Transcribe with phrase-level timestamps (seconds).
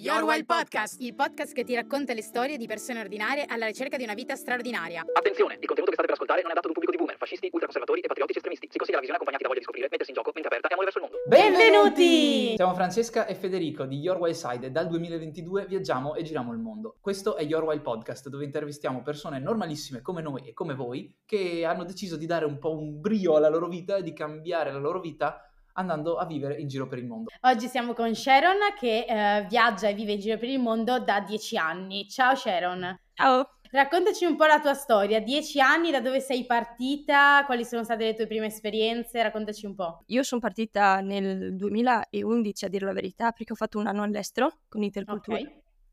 [0.00, 3.98] Your Wild Podcast, il podcast che ti racconta le storie di persone ordinarie alla ricerca
[3.98, 5.04] di una vita straordinaria.
[5.12, 7.18] Attenzione, il contenuto che state per ascoltare non è adatto ad un pubblico di boomer,
[7.18, 8.68] fascisti, ultraconservatori e patriottici estremisti.
[8.70, 10.72] Si consiglia la visione accompagnati da voglia di scoprire, mettersi in gioco, mente aperta e
[10.72, 11.20] amore verso il mondo.
[11.28, 12.56] Benvenuti!
[12.56, 16.60] Siamo Francesca e Federico di Your Wild Side e dal 2022 viaggiamo e giriamo il
[16.60, 16.96] mondo.
[16.98, 21.66] Questo è Your Wild Podcast dove intervistiamo persone normalissime come noi e come voi che
[21.66, 24.78] hanno deciso di dare un po' un brio alla loro vita e di cambiare la
[24.78, 25.44] loro vita
[25.80, 27.30] andando a vivere in giro per il mondo.
[27.42, 31.20] Oggi siamo con Sharon che eh, viaggia e vive in giro per il mondo da
[31.20, 32.08] dieci anni.
[32.08, 32.98] Ciao Sharon.
[33.14, 33.54] Ciao.
[33.72, 38.04] Raccontaci un po' la tua storia, dieci anni, da dove sei partita, quali sono state
[38.04, 40.02] le tue prime esperienze, raccontaci un po'.
[40.06, 44.62] Io sono partita nel 2011 a dire la verità perché ho fatto un anno all'estero
[44.68, 45.46] con Intercultura Ok.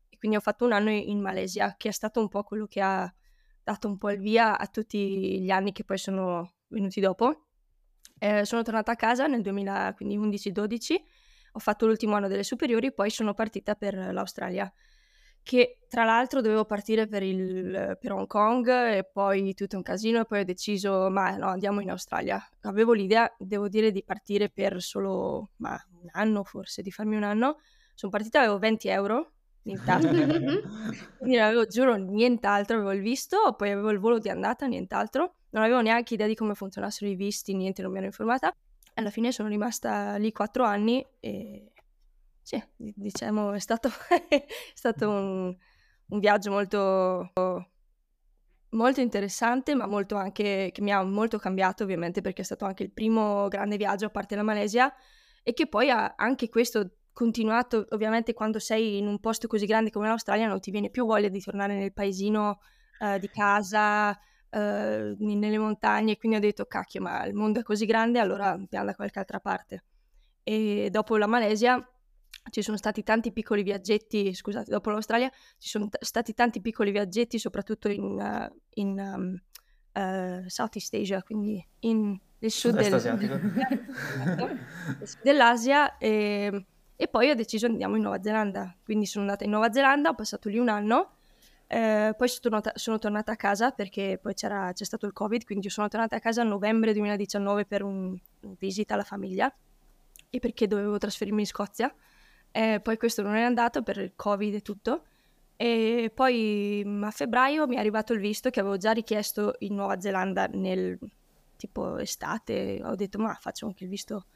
[0.08, 2.80] e quindi ho fatto un anno in Malesia che è stato un po' quello che
[2.80, 3.08] ha
[3.62, 7.47] dato un po' il via a tutti gli anni che poi sono venuti dopo.
[8.18, 10.94] Eh, sono tornata a casa nel 2011-12,
[11.52, 14.72] ho fatto l'ultimo anno delle superiori, poi sono partita per l'Australia,
[15.42, 20.20] che tra l'altro dovevo partire per, il, per Hong Kong e poi tutto un casino
[20.20, 22.38] e poi ho deciso, ma no, andiamo in Australia.
[22.62, 27.22] Avevo l'idea, devo dire, di partire per solo ma, un anno forse, di farmi un
[27.22, 27.60] anno.
[27.94, 29.32] Sono partita, avevo 20 euro
[29.62, 30.10] in tasca,
[31.16, 35.37] quindi non avevo, giuro, nient'altro, avevo il visto, poi avevo il volo di andata, nient'altro.
[35.50, 38.52] Non avevo neanche idea di come funzionassero i visti, niente, non mi ero informata.
[38.94, 41.72] Alla fine sono rimasta lì quattro anni e
[42.42, 43.90] sì, di- diciamo, è stato,
[44.28, 45.56] è stato un,
[46.06, 47.32] un viaggio molto,
[48.70, 52.82] molto interessante, ma molto anche, che mi ha molto cambiato ovviamente perché è stato anche
[52.84, 54.92] il primo grande viaggio a parte la Malesia
[55.42, 59.90] e che poi ha anche questo continuato, ovviamente quando sei in un posto così grande
[59.90, 62.60] come l'Australia non ti viene più voglia di tornare nel paesino
[63.00, 64.18] eh, di casa,
[64.50, 68.86] eh, nelle montagne, quindi ho detto cacchio, ma il mondo è così grande, allora andiamo
[68.86, 69.84] da qualche altra parte.
[70.42, 71.86] E dopo la Malesia
[72.50, 76.90] ci sono stati tanti piccoli viaggetti, scusate, dopo l'Australia ci sono t- stati tanti piccoli
[76.90, 79.40] viaggetti, soprattutto in, eh, in um,
[79.92, 82.98] eh, Southeast Asia, quindi in, nel sud, del-
[85.22, 86.66] dell'Asia e,
[86.96, 90.14] e poi ho deciso andiamo in Nuova Zelanda, quindi sono andata in Nuova Zelanda, ho
[90.14, 91.17] passato lì un anno,
[91.70, 95.68] eh, poi sono tornata, sono tornata a casa perché poi c'è stato il Covid, quindi
[95.68, 99.54] sono tornata a casa a novembre 2019 per un, un visita alla famiglia
[100.30, 101.94] e perché dovevo trasferirmi in Scozia.
[102.50, 105.04] Eh, poi questo non è andato per il Covid e tutto.
[105.56, 109.74] E poi mm, a febbraio mi è arrivato il visto che avevo già richiesto in
[109.74, 110.98] Nuova Zelanda nel
[111.56, 112.80] tipo estate.
[112.82, 114.26] Ho detto, ma faccio anche il visto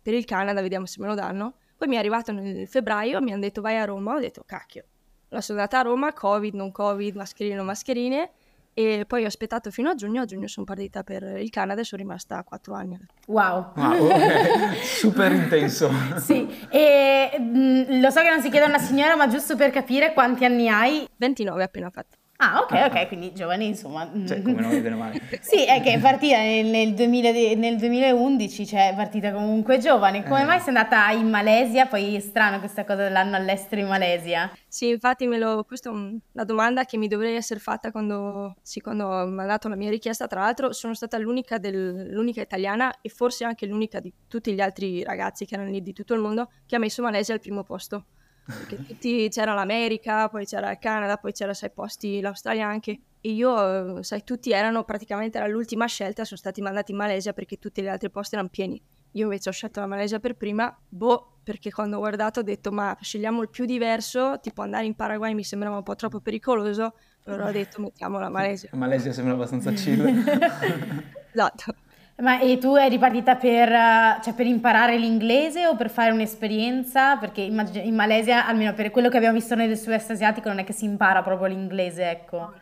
[0.00, 1.56] per il Canada, vediamo se me lo danno.
[1.76, 4.84] Poi mi è arrivato nel febbraio, mi hanno detto vai a Roma, ho detto cacchio.
[5.28, 8.30] Allora sono andata a Roma, Covid, non Covid, mascherine, non mascherine.
[8.78, 11.84] E poi ho aspettato fino a giugno, a giugno sono partita per il Canada e
[11.84, 12.98] sono rimasta quattro anni.
[13.26, 13.72] Wow.
[13.74, 14.76] Wow, ok.
[14.84, 15.90] super intenso.
[16.18, 19.70] Sì, e mm, lo so che non si chiede a una signora, ma giusto per
[19.70, 21.08] capire quanti anni hai.
[21.16, 22.18] 29 appena fatti.
[22.38, 24.10] Ah, ok, ok, quindi giovane, insomma.
[24.26, 25.20] Cioè, come non bene male.
[25.40, 29.78] Sì, è che è partita nel, nel 2000 de- nel 2011, cioè è partita comunque
[29.78, 30.22] giovane.
[30.22, 30.44] Come Eh.
[30.44, 31.86] mai sei andata in Malesia?
[31.86, 34.50] Poi è strano questa cosa dell'anno all'estero in Malesia.
[34.68, 38.56] Sì, infatti me lo, questa è un- una domanda che mi dovrei essere fatta quando,
[38.60, 40.26] sì, quando ho mandato la mia richiesta.
[40.26, 44.60] Tra l'altro sono stata l'unica, del- l'unica italiana e forse anche l'unica di tutti gli
[44.60, 47.62] altri ragazzi che erano lì di tutto il mondo che ha messo Malesia al primo
[47.62, 48.04] posto.
[48.46, 53.00] Perché tutti, c'era l'America, poi c'era il Canada, poi c'era sei posti l'Australia anche.
[53.20, 57.32] E io, eh, sai, tutti erano praticamente era l'ultima scelta, sono stati mandati in Malesia
[57.32, 58.80] perché tutti gli altri posti erano pieni.
[59.12, 62.70] Io invece ho scelto la Malesia per prima, boh, perché quando ho guardato ho detto
[62.70, 66.94] ma scegliamo il più diverso, tipo andare in Paraguay mi sembrava un po' troppo pericoloso,
[67.24, 68.70] allora ho detto mettiamo la Malesia.
[68.74, 70.04] Malesia sembra abbastanza chill.
[71.36, 71.74] Esatto.
[72.18, 77.16] Ma e tu eri partita per, eh, cioè, per imparare l'inglese o per fare un'esperienza?
[77.18, 80.58] Perché immag- in Malesia, almeno per quello che abbiamo visto noi del sud-est asiatico, non
[80.58, 82.54] è che si impara proprio l'inglese, ecco.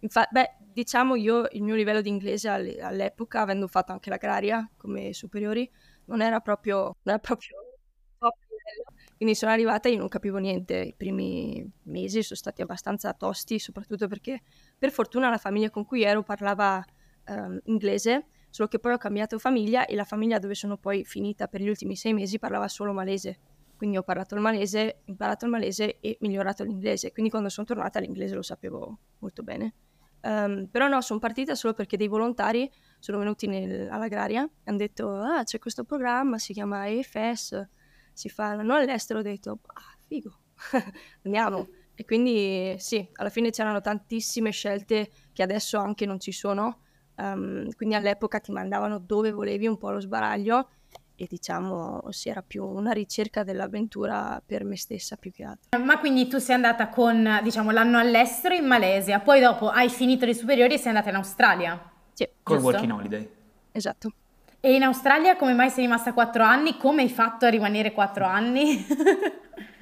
[0.00, 4.68] Infa- beh, diciamo io il mio livello di inglese all- all'epoca, avendo fatto anche l'agraria
[4.76, 5.70] come superiori,
[6.06, 7.56] non era proprio, non era proprio
[8.18, 8.84] top livello.
[9.16, 10.74] Quindi sono arrivata e io non capivo niente.
[10.76, 14.42] I primi mesi sono stati abbastanza tosti, soprattutto perché
[14.76, 16.84] per fortuna la famiglia con cui ero parlava
[17.24, 18.26] ehm, inglese,
[18.56, 21.68] solo che poi ho cambiato famiglia e la famiglia dove sono poi finita per gli
[21.68, 23.38] ultimi sei mesi parlava solo malese.
[23.76, 27.12] Quindi ho parlato il malese, imparato il malese e migliorato l'inglese.
[27.12, 29.74] Quindi quando sono tornata l'inglese lo sapevo molto bene.
[30.22, 34.78] Ehm, però no, sono partita solo perché dei volontari sono venuti nel- all'agraria e hanno
[34.78, 37.68] detto, ah, c'è questo programma, si chiama EFS,
[38.14, 40.34] si fa l'anno all'estero, ho detto, ah, figo,
[41.24, 41.68] andiamo.
[41.94, 46.84] E quindi sì, alla fine c'erano tantissime scelte che adesso anche non ci sono,
[47.16, 50.68] Ehm, quindi all'epoca ti mandavano dove volevi un po' lo sbaraglio
[51.18, 55.80] e diciamo si era più una ricerca dell'avventura per me stessa più che altro.
[55.82, 60.26] Ma quindi tu sei andata con, diciamo, l'anno all'estero in Malesia, poi dopo hai finito
[60.26, 61.90] le superiori e sei andata in Australia.
[62.12, 62.70] Sì, Col Giusto?
[62.70, 63.30] working holiday.
[63.72, 64.10] esatto.
[64.60, 66.76] E in Australia come mai sei rimasta quattro anni?
[66.76, 68.84] Come hai fatto a rimanere quattro anni?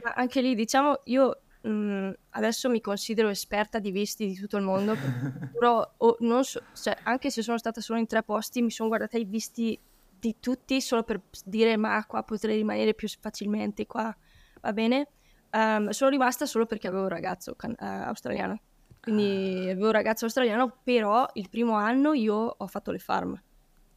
[0.02, 4.62] Ma anche lì, diciamo, io mh, adesso mi considero esperta di visti di tutto il
[4.64, 4.94] mondo,
[5.52, 8.88] però o- non so- cioè, anche se sono stata solo in tre posti, mi sono
[8.88, 9.78] guardata i visti
[10.08, 14.14] di tutti solo per dire ma qua potrei rimanere più facilmente, qua
[14.60, 15.08] va bene.
[15.50, 18.60] Ehm, sono rimasta solo perché avevo un ragazzo can- eh, australiano,
[19.00, 23.40] quindi avevo un ragazzo australiano, però il primo anno io ho fatto le farm.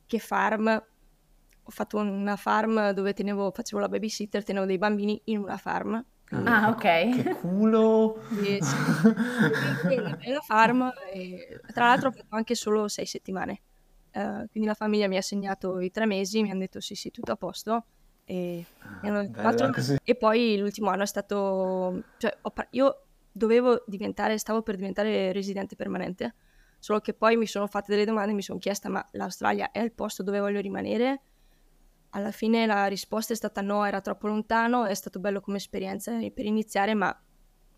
[0.06, 0.68] Che farm?
[1.64, 6.04] Ho fatto una farm dove tenevo, facevo la babysitter, tenevo dei bambini in una farm.
[6.32, 6.80] Ah, ok.
[6.80, 8.20] Che culo!
[8.28, 8.76] Quindi, sì,
[10.00, 13.62] una bella farm e tra l'altro ho fatto anche solo sei settimane.
[14.12, 17.12] Eh, quindi la famiglia mi ha assegnato i tre mesi, mi hanno detto sì sì
[17.12, 17.86] tutto a posto
[18.26, 18.66] e,
[19.72, 19.96] così.
[20.04, 25.76] e poi l'ultimo anno è stato cioè par- io dovevo diventare stavo per diventare residente
[25.76, 26.36] permanente
[26.80, 29.80] solo che poi mi sono fatte delle domande e mi sono chiesta ma l'Australia è
[29.80, 31.22] il posto dove voglio rimanere
[32.18, 36.12] alla fine la risposta è stata no era troppo lontano è stato bello come esperienza
[36.34, 37.16] per iniziare ma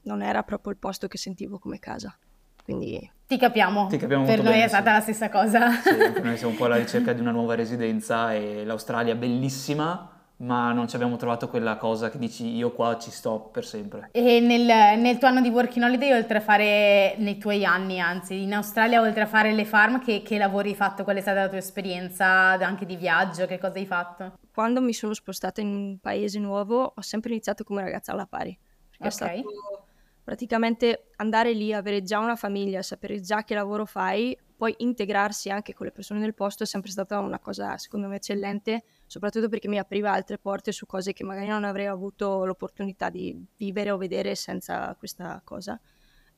[0.04, 2.18] non era proprio il posto che sentivo come casa
[2.64, 3.88] quindi Ti capiamo.
[3.88, 4.96] Ti capiamo per noi bene, è stata sì.
[4.96, 5.72] la stessa cosa.
[5.72, 9.18] Sì, anche noi siamo un po' alla ricerca di una nuova residenza e l'Australia è
[9.18, 13.66] bellissima, ma non ci abbiamo trovato quella cosa che dici io qua ci sto per
[13.66, 14.10] sempre.
[14.12, 18.42] E nel, nel tuo anno di working holiday, oltre a fare, nei tuoi anni anzi,
[18.42, 21.04] in Australia, oltre a fare le farm, che, che lavori hai fatto?
[21.04, 23.46] Qual è stata la tua esperienza anche di viaggio?
[23.46, 24.34] Che cosa hai fatto?
[24.52, 28.58] quando mi sono spostata in un paese nuovo ho sempre iniziato come ragazza alla pari
[28.90, 29.12] perché è Ok.
[29.14, 29.88] stato
[30.24, 35.74] praticamente andare lì, avere già una famiglia, sapere già che lavoro fai, poi integrarsi anche
[35.74, 39.70] con le persone del posto è sempre stata una cosa secondo me eccellente, soprattutto perché
[39.70, 43.96] mi apriva altre porte su cose che magari non avrei avuto l'opportunità di vivere o
[43.96, 45.80] vedere senza questa cosa.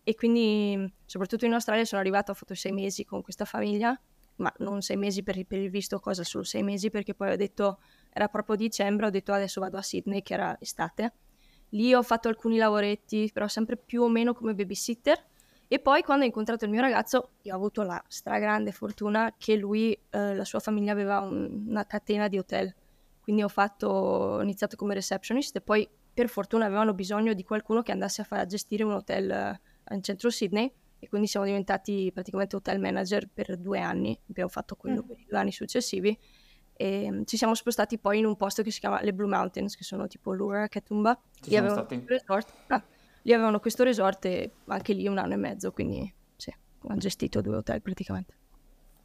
[0.04, 4.00] E quindi, soprattutto in Australia, sono arrivata, ho fatto sei mesi con questa famiglia,
[4.36, 7.36] ma non sei mesi per, per il visto cosa, solo sei mesi perché poi ho
[7.36, 7.80] detto,
[8.14, 11.14] era proprio dicembre, ho detto adesso vado a Sydney, che era estate.
[11.70, 15.26] Lì ho fatto alcuni lavoretti, però sempre più o meno come babysitter.
[15.74, 19.56] E poi quando ho incontrato il mio ragazzo, io ho avuto la stragrande fortuna che
[19.56, 22.76] lui, eh, la sua famiglia aveva un- una catena di hotel.
[23.22, 27.84] Quindi ho fatto, ho iniziato come receptionist e poi per fortuna avevano bisogno di qualcuno
[27.84, 30.70] che andasse a, fare, a gestire un hotel eh, in centro Sydney
[31.00, 34.20] e quindi siamo diventati praticamente hotel manager per due anni.
[34.30, 35.08] Abbiamo fatto quello Mm.
[35.08, 36.20] per i due anni successivi
[36.74, 39.78] e mm, ci siamo spostati poi in un posto che si chiama le Blue Mountains,
[39.78, 41.18] che sono tipo Lura, Katoomba.
[41.36, 42.04] Ci Lì siamo stati?
[42.04, 42.54] questo resort.
[42.68, 42.84] Ah,
[43.24, 46.54] lì avevano questo resort e anche lì un anno e mezzo, quindi sì,
[46.84, 48.34] ho gestito due hotel praticamente.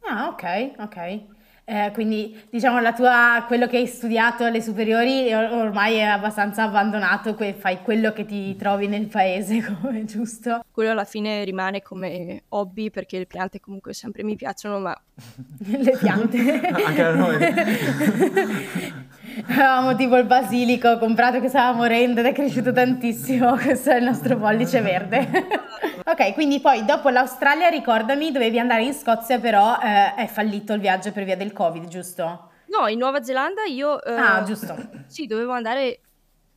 [0.09, 1.23] Ah, ok, ok.
[1.69, 6.63] Eh, quindi diciamo la tua, quello che hai studiato alle superiori or- ormai è abbastanza
[6.63, 10.61] abbandonato, que- fai quello che ti trovi nel paese, come giusto?
[10.71, 14.97] Quello alla fine rimane come hobby perché le piante comunque sempre mi piacciono, ma
[15.67, 16.61] Le piante.
[16.61, 17.37] Anche a noi.
[19.47, 23.55] Avevamo tipo il basilico comprato che stava morendo ed è cresciuto tantissimo.
[23.61, 25.27] Questo è il nostro pollice verde.
[26.05, 30.79] ok, quindi poi dopo l'Australia, ricordami, dovevi andare in Scozia, però eh, è fallito il
[30.79, 32.49] viaggio per via del Covid, giusto?
[32.69, 34.03] no, in Nuova Zelanda io...
[34.03, 34.75] eh, Ah, giusto.
[35.07, 35.99] Sì, dovevo andare,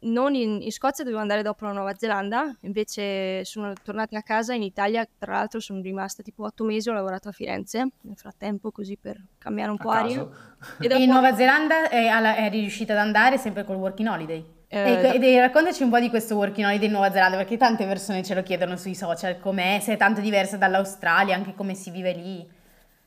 [0.02, 4.54] non in, in Scozia, dovevo andare dopo la Nuova Zelanda, invece sono tornata a casa
[4.54, 8.70] in Italia, tra l'altro sono rimasta tipo otto mesi, ho lavorato a Firenze nel frattempo
[8.70, 10.16] così per cambiare un A po' aria.
[10.16, 10.34] caso.
[10.80, 14.08] E E dopo- in Nuova Zelanda è, alla- è riuscita ad andare sempre col working
[14.08, 14.44] holiday.
[14.72, 17.84] Eh, E- e raccontaci un po' di questo working holiday in Nuova Zelanda, perché tante
[17.86, 21.90] persone ce lo chiedono sui social, com'è, se è tanto diversa dall'Australia, anche come si
[21.90, 22.48] vive lì.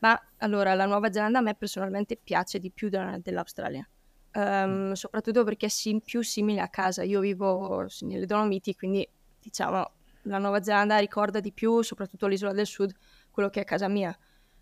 [0.00, 3.88] Ma allora, la Nuova Zelanda a me personalmente piace di più della- dell'Australia,
[4.34, 7.02] Ehm, soprattutto perché è sim- più simile a casa.
[7.02, 9.08] Io vivo nelle Dolomiti, quindi
[9.40, 9.90] diciamo
[10.22, 12.92] la Nuova Zelanda ricorda di più, soprattutto l'isola del sud,
[13.30, 14.16] quello che è casa mia.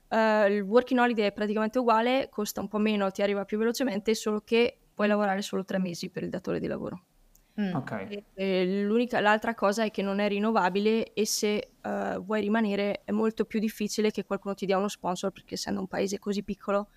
[0.08, 4.14] Eh, il working holiday è praticamente uguale, costa un po' meno, ti arriva più velocemente,
[4.14, 7.04] solo che puoi lavorare solo tre mesi per il datore di lavoro.
[7.60, 7.74] Mm.
[7.74, 7.90] Ok.
[7.92, 13.02] E- e l'unica, l'altra cosa è che non è rinnovabile e se eh, vuoi rimanere
[13.04, 16.42] è molto più difficile che qualcuno ti dia uno sponsor perché essendo un paese così
[16.42, 16.88] piccolo,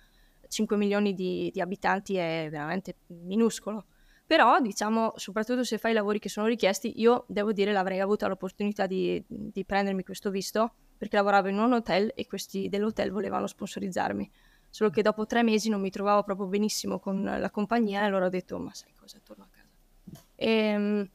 [0.48, 3.86] 5 milioni di, di abitanti è veramente minuscolo.
[4.26, 8.26] Però, diciamo, soprattutto se fai i lavori che sono richiesti, io devo dire l'avrei avuta
[8.26, 13.46] l'opportunità di, di prendermi questo visto perché lavoravo in un hotel e questi dell'hotel volevano
[13.46, 14.28] sponsorizzarmi.
[14.68, 18.26] Solo che dopo tre mesi non mi trovavo proprio benissimo con la compagnia e allora
[18.26, 20.24] ho detto, ma sai cosa, torno a casa.
[20.34, 21.08] Ehm,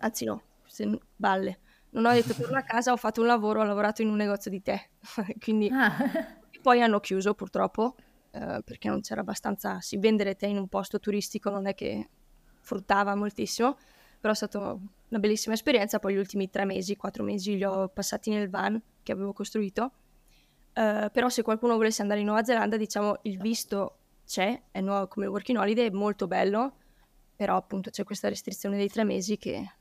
[0.00, 0.42] anzi no,
[0.78, 1.60] n- balle.
[1.90, 4.50] Non ho detto torno a casa, ho fatto un lavoro, ho lavorato in un negozio
[4.50, 4.78] di tè,
[5.40, 5.96] quindi Ah.
[6.60, 7.94] poi hanno chiuso purtroppo
[8.34, 12.08] eh, perché non c'era abbastanza, sì, vendere tè in un posto turistico non è che
[12.60, 13.76] fruttava moltissimo,
[14.18, 14.58] però è stata
[15.08, 18.80] una bellissima esperienza, poi gli ultimi tre mesi, quattro mesi li ho passati nel van
[19.04, 19.92] che avevo costruito,
[20.74, 25.06] uh, però se qualcuno volesse andare in Nuova Zelanda, diciamo, il visto c'è, è nuovo
[25.06, 26.76] come working holiday, è molto bello,
[27.36, 29.74] però appunto c'è questa restrizione dei tre mesi che...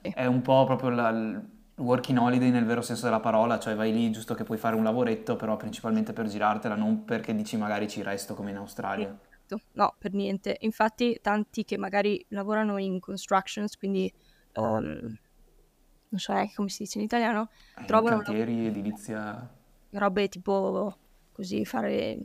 [0.00, 1.42] È un po' proprio la,
[1.80, 4.84] working holiday nel vero senso della parola, cioè vai lì giusto che puoi fare un
[4.84, 9.18] lavoretto, però principalmente per girartela, non perché dici magari ci resto come in Australia.
[9.72, 10.56] No, per niente.
[10.60, 14.12] Infatti tanti che magari lavorano in constructions, quindi
[14.54, 15.18] um,
[16.08, 19.48] non so come si dice in italiano, Eh, trovano cantieri, edilizia...
[19.90, 20.96] robe tipo
[21.32, 22.18] così fare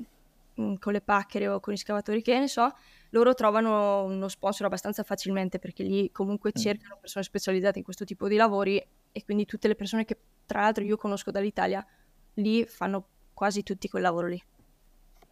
[0.60, 2.70] mm, con le pacchere o con gli scavatori che ne so,
[3.10, 6.62] loro trovano uno sponsor abbastanza facilmente perché lì comunque Mm.
[6.62, 8.84] cercano persone specializzate in questo tipo di lavori
[9.16, 11.86] e quindi tutte le persone che tra l'altro io conosco dall'Italia
[12.34, 14.44] lì fanno quasi tutti quel lavoro lì.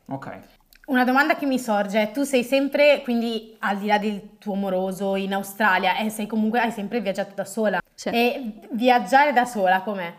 [0.05, 0.39] Ok.
[0.85, 5.15] Una domanda che mi sorge, tu sei sempre, quindi al di là del tuo moroso
[5.17, 7.81] in Australia, e sei comunque, hai sempre viaggiato da sola.
[7.93, 8.09] Sì.
[8.09, 10.13] E viaggiare da sola com'è?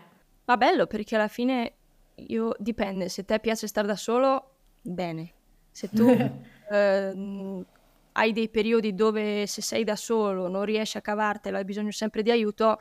[0.45, 1.73] Ma bello perché alla fine
[2.15, 5.33] io dipende, se a te piace stare da solo, bene.
[5.71, 6.07] Se tu
[6.71, 7.65] ehm,
[8.13, 12.23] hai dei periodi dove se sei da solo non riesci a cavartela, hai bisogno sempre
[12.23, 12.79] di aiuto,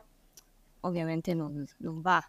[0.85, 2.23] ovviamente non, non va.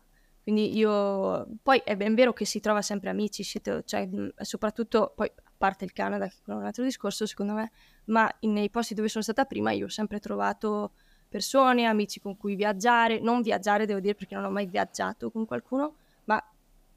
[0.44, 4.08] Quindi io, poi è ben vero che si trova sempre amici, cioè,
[4.38, 7.72] soprattutto, poi a parte il Canada, che è un altro discorso secondo me,
[8.06, 10.92] ma in- nei posti dove sono stata prima io ho sempre trovato
[11.28, 15.46] persone, amici con cui viaggiare, non viaggiare devo dire perché non ho mai viaggiato con
[15.46, 15.96] qualcuno,
[16.26, 16.40] ma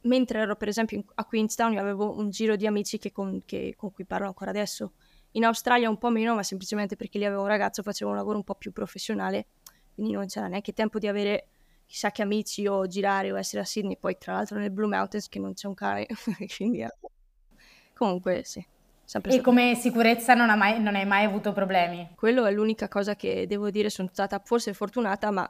[0.03, 3.43] mentre ero per esempio in- a Queenstown io avevo un giro di amici che con,
[3.47, 4.93] che- con cui parlo ancora adesso.
[5.33, 8.37] In Australia un po' meno, ma semplicemente perché lì avevo un ragazzo, facevo un lavoro
[8.39, 9.47] un po' più professionale,
[9.99, 11.49] quindi non c'era neanche tempo di avere
[11.85, 15.29] chissà che amici o girare o essere a Sydney, poi tra l'altro nel Blue Mountains
[15.29, 16.07] che non c'è un cane,
[16.57, 16.95] quindi eh.
[17.95, 18.65] comunque sì,
[19.05, 22.09] sempre E stato come sicurezza non, mai- non hai mai avuto problemi?
[22.15, 25.49] quello è l'unica cosa che devo dire, sono stata forse fortunata, ma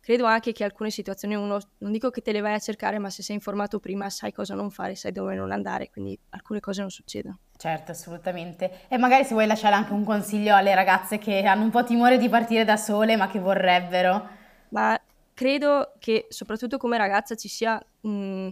[0.00, 3.10] credo anche che alcune situazioni uno, non dico che te le vai a cercare, ma
[3.10, 6.80] se sei informato prima sai cosa non fare, sai dove non andare, quindi alcune cose
[6.80, 7.38] non succedono.
[7.56, 8.88] Certo, assolutamente.
[8.88, 12.16] E magari se vuoi lasciare anche un consiglio alle ragazze che hanno un po' timore
[12.16, 14.28] di partire da sole, ma che vorrebbero.
[14.70, 14.98] Ma
[15.34, 18.50] credo che soprattutto come ragazza ci sia un,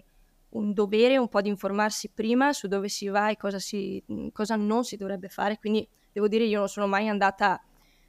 [0.50, 4.02] un dovere un po' di informarsi prima su dove si va e cosa, si,
[4.32, 7.62] cosa non si dovrebbe fare, quindi devo dire io non sono mai andata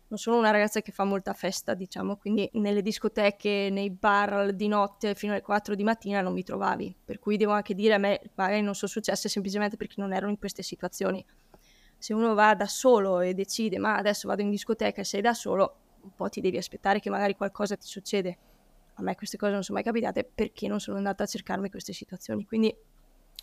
[0.10, 4.68] non sono una ragazza che fa molta festa, diciamo, quindi nelle discoteche, nei bar di
[4.68, 8.00] notte fino alle 4 di mattina non mi trovavi, per cui devo anche dire a
[8.00, 11.24] me magari non sono successe semplicemente perché non ero in queste situazioni.
[11.98, 15.36] Se uno va da solo e decide ma adesso vado in discoteca e sei da
[15.36, 18.38] solo, un po' ti devi aspettare che magari qualcosa ti succede.
[18.96, 21.94] A me queste cose non sono mai capitate perché non sono andata a cercarmi queste
[21.94, 22.76] situazioni, quindi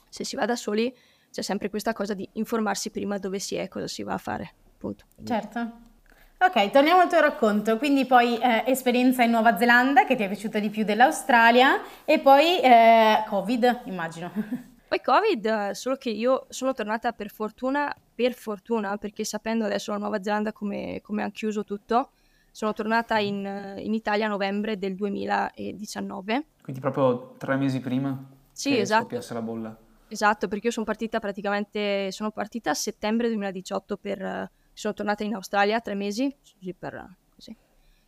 [0.08, 0.94] se si va da soli
[1.30, 4.52] c'è sempre questa cosa di informarsi prima dove si è, cosa si va a fare,
[4.78, 5.04] punto.
[5.22, 5.94] Certo.
[6.38, 7.78] Ok, torniamo al tuo racconto.
[7.78, 12.18] Quindi poi eh, esperienza in Nuova Zelanda che ti è piaciuta di più dell'Australia e
[12.18, 14.30] poi eh, Covid, immagino.
[14.88, 19.90] Poi Covid, eh, solo che io sono tornata per fortuna, per fortuna, perché sapendo adesso
[19.90, 22.10] la Nuova Zelanda come, come hanno chiuso tutto,
[22.52, 26.44] sono tornata in, in Italia a novembre del 2019.
[26.62, 28.16] Quindi proprio tre mesi prima
[28.52, 29.02] Sì, che esatto.
[29.02, 29.76] scoppiasse la bolla.
[30.06, 35.34] Esatto, perché io sono partita praticamente, sono partita a settembre 2018 per, sono tornata in
[35.34, 37.56] Australia tre mesi, così per, così.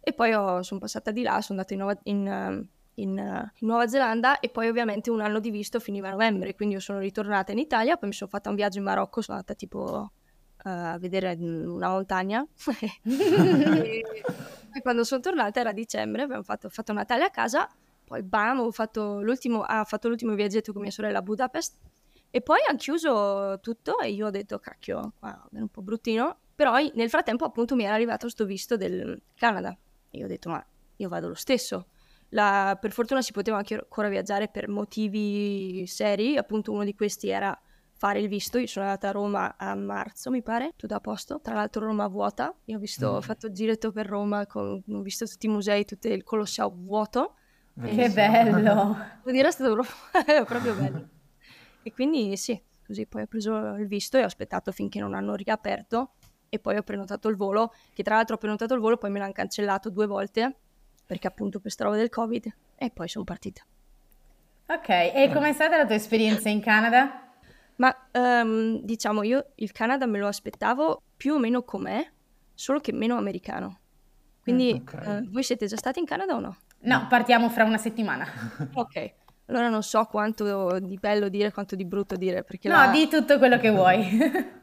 [0.01, 3.87] E poi ho- sono passata di là, sono andata in Nuova, in, in, in Nuova
[3.87, 7.53] Zelanda e poi ovviamente un anno di visto finiva a novembre, quindi io sono ritornata
[7.53, 10.13] in Italia, poi mi sono fatta un viaggio in Marocco, sono andata tipo
[10.65, 12.47] eh, a vedere una montagna.
[13.03, 14.05] e,
[14.73, 17.67] e quando sono tornata era dicembre, abbiamo fatto, fatto Natale a casa,
[18.05, 21.79] poi bam, ho fatto l'ultimo, ha fatto l'ultimo viaggetto con mia sorella a Budapest
[22.31, 26.39] e poi hanno chiuso tutto e io ho detto, cacchio, qua è un po' bruttino.
[26.59, 29.79] Però nel frattempo appunto mi era arrivato sto visto del Canada.
[30.11, 31.87] E io ho detto, ma io vado lo stesso.
[32.31, 37.29] La- per fortuna si poteva anche ancora viaggiare per motivi seri, appunto uno di questi
[37.29, 37.57] era
[37.97, 38.59] fare il visto.
[38.59, 41.39] Io sono andata a Roma a marzo, mi pare, tutto a posto.
[41.41, 42.53] Tra l'altro Roma vuota.
[42.65, 45.85] Io ho visto, ho fatto il giretto per Roma, con- ho visto tutti i musei,
[45.85, 47.35] tutto il Colosseo vuoto.
[47.75, 48.15] Che Bellissimo.
[48.15, 48.97] bello.
[49.23, 49.95] Devo dire, è stato proprio,
[50.45, 51.09] proprio bello.
[51.85, 55.37] E quindi sì, così poi ho preso il visto e ho aspettato finché non hanno
[55.37, 56.15] riaperto
[56.49, 59.19] e poi ho prenotato il volo, che tra l'altro ho prenotato il volo, poi me
[59.19, 60.57] l'hanno cancellato due volte,
[61.07, 63.63] perché appunto per sta roba del Covid, e poi sono partita.
[64.67, 67.33] Ok, e com'è stata la tua esperienza in Canada?
[67.77, 72.07] Ma ehm, diciamo, io il Canada me lo aspettavo più o meno com'è,
[72.55, 73.79] solo che meno americano.
[74.43, 75.07] Quindi ok.
[75.07, 76.57] eh, voi siete già stati in Canada o no?
[76.81, 78.27] No, partiamo fra una settimana.
[78.75, 79.15] Ok,
[79.47, 82.91] Allora non so quanto di bello dire, quanto di brutto dire, perché No, la...
[82.91, 84.07] di tutto quello che vuoi.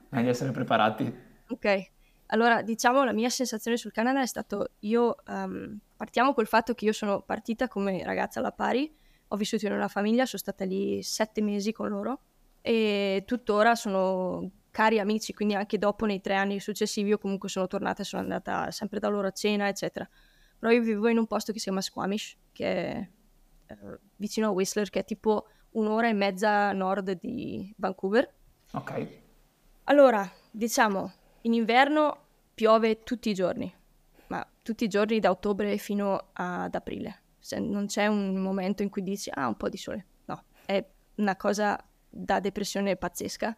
[0.09, 1.24] Meglio essere preparati.
[1.49, 1.91] Ok,
[2.27, 6.85] allora diciamo la mia sensazione sul Canada è stato, io ehm, partiamo col fatto che
[6.85, 8.93] io sono partita come ragazza alla pari,
[9.27, 12.21] ho vissuto in una famiglia, sono stata lì sette mesi con loro
[12.61, 17.67] e tuttora sono cari amici, quindi anche dopo nei tre anni successivi io comunque sono
[17.67, 20.07] tornata e sono andata sempre da loro a cena, eccetera.
[20.59, 23.09] Però io vivo in un posto che si chiama Squamish, che è
[23.67, 28.33] eh, vicino a Whistler, che è tipo un'ora e mezza a nord di Vancouver.
[28.71, 29.07] Ok.
[29.85, 31.13] Allora, diciamo,
[31.45, 32.23] in inverno
[32.53, 33.73] piove tutti i giorni,
[34.27, 37.21] ma tutti i giorni da ottobre fino ad aprile.
[37.39, 40.05] Se non c'è un momento in cui dici, ah, un po' di sole.
[40.25, 40.83] No, è
[41.15, 43.55] una cosa da depressione pazzesca.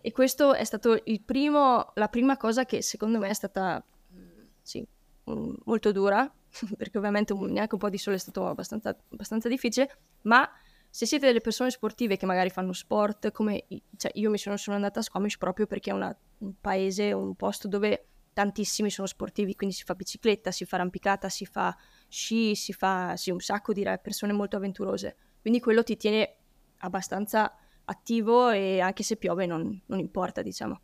[0.00, 3.82] E questo è stato il primo, la prima cosa che secondo me è stata,
[4.14, 4.86] mm, sì,
[5.24, 6.30] molto dura,
[6.76, 10.48] perché ovviamente neanche un po' di sole è stato abbastanza, abbastanza difficile, ma
[10.94, 13.64] se siete delle persone sportive che magari fanno sport, come
[13.96, 17.34] cioè io mi sono, sono andata a Squamish proprio perché è una- un paese, un
[17.34, 21.76] posto dove tantissimi sono sportivi, quindi si fa bicicletta, si fa arrampicata, si fa
[22.08, 25.16] sci, si fa sì, un sacco di persone molto avventurose.
[25.40, 26.36] Quindi quello ti tiene
[26.78, 27.52] abbastanza
[27.86, 30.80] attivo e anche se piove non, non importa, diciamo.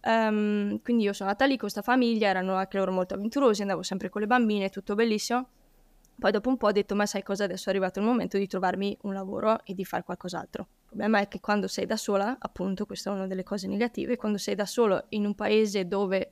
[0.00, 3.82] Ehm, quindi io sono andata lì con questa famiglia, erano anche loro molto avventurosi, andavo
[3.82, 5.46] sempre con le bambine, tutto bellissimo.
[6.22, 8.46] Poi dopo un po' ho detto, ma sai cosa, adesso è arrivato il momento di
[8.46, 10.62] trovarmi un lavoro e di fare qualcos'altro.
[10.62, 14.16] Il problema è che quando sei da sola, appunto, questa è una delle cose negative,
[14.16, 16.30] quando sei da solo in un paese dove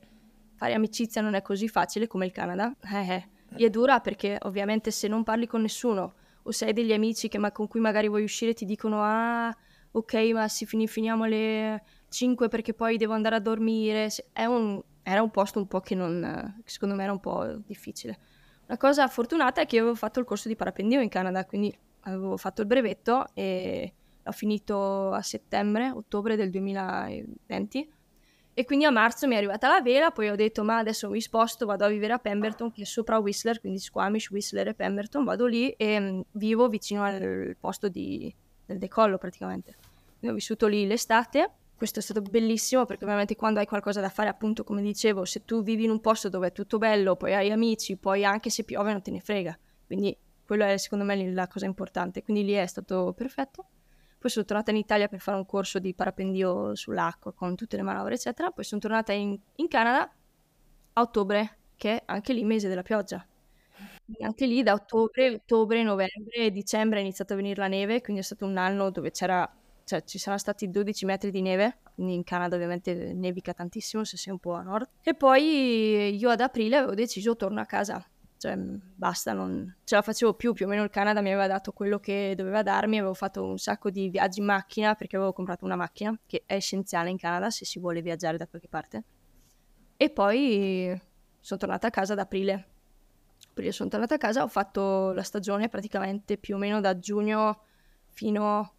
[0.55, 4.37] fare amicizia non è così facile come il Canada, eh, eh, lì è dura perché
[4.43, 7.81] ovviamente se non parli con nessuno o se hai degli amici che ma- con cui
[7.81, 9.53] magari vuoi uscire ti dicono ah,
[9.91, 14.07] ok, ma si fini- finiamo alle 5 perché poi devo andare a dormire,
[14.47, 18.17] un- era un posto un po' che non, secondo me era un po' difficile.
[18.71, 21.77] La cosa fortunata è che io avevo fatto il corso di parapendio in Canada, quindi
[22.03, 27.91] avevo fatto il brevetto e l'ho finito a settembre, ottobre del 2020
[28.53, 31.19] e quindi a marzo mi è arrivata la vela, poi ho detto ma adesso mi
[31.19, 35.25] sposto, vado a vivere a Pemberton che è sopra Whistler, quindi Squamish, Whistler e Pemberton,
[35.25, 38.33] vado lì e mm, vivo vicino al posto di-
[38.65, 39.75] del decollo praticamente.
[40.17, 44.09] Quindi ho vissuto lì l'estate, questo è stato bellissimo perché ovviamente quando hai qualcosa da
[44.09, 47.33] fare, appunto come dicevo, se tu vivi in un posto dove è tutto bello, poi
[47.33, 50.15] hai amici, poi anche se piove non te ne frega, quindi
[50.45, 53.65] quello è secondo me la cosa importante, quindi lì è stato perfetto.
[54.19, 57.81] Poi sono tornata in Italia per fare un corso di parapendio sull'acqua con tutte le
[57.81, 58.51] manovre, eccetera.
[58.51, 60.07] Poi sono tornata in, in Canada
[60.93, 63.25] a ottobre, che è anche lì mese della pioggia.
[64.05, 68.21] Quindi anche lì da ottobre, ottobre, novembre dicembre è iniziata a venire la neve, quindi
[68.21, 69.51] è stato un anno dove c'era,
[69.91, 74.31] cioè ci saranno stati 12 metri di neve, in Canada ovviamente nevica tantissimo se sei
[74.31, 74.87] un po' a nord.
[75.03, 78.01] E poi io ad aprile avevo deciso torno a casa,
[78.37, 81.47] cioè mh, basta, non ce la facevo più, più o meno il Canada mi aveva
[81.47, 85.33] dato quello che doveva darmi, avevo fatto un sacco di viaggi in macchina perché avevo
[85.33, 89.03] comprato una macchina, che è essenziale in Canada se si vuole viaggiare da qualche parte.
[89.97, 90.97] E poi
[91.41, 92.67] sono tornata a casa ad aprile.
[93.49, 97.63] Aprile sono tornata a casa, ho fatto la stagione praticamente più o meno da giugno
[98.07, 98.75] fino,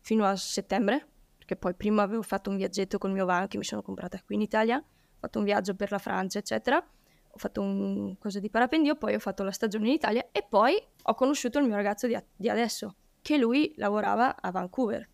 [0.00, 3.64] fino a settembre, perché poi prima avevo fatto un viaggetto col mio van che mi
[3.64, 6.76] sono comprata qui in Italia, ho fatto un viaggio per la Francia, eccetera.
[7.32, 10.82] Ho fatto un cosa di parapendio, poi ho fatto la stagione in Italia e poi
[11.02, 15.08] ho conosciuto il mio ragazzo di, a- di adesso, che lui lavorava a Vancouver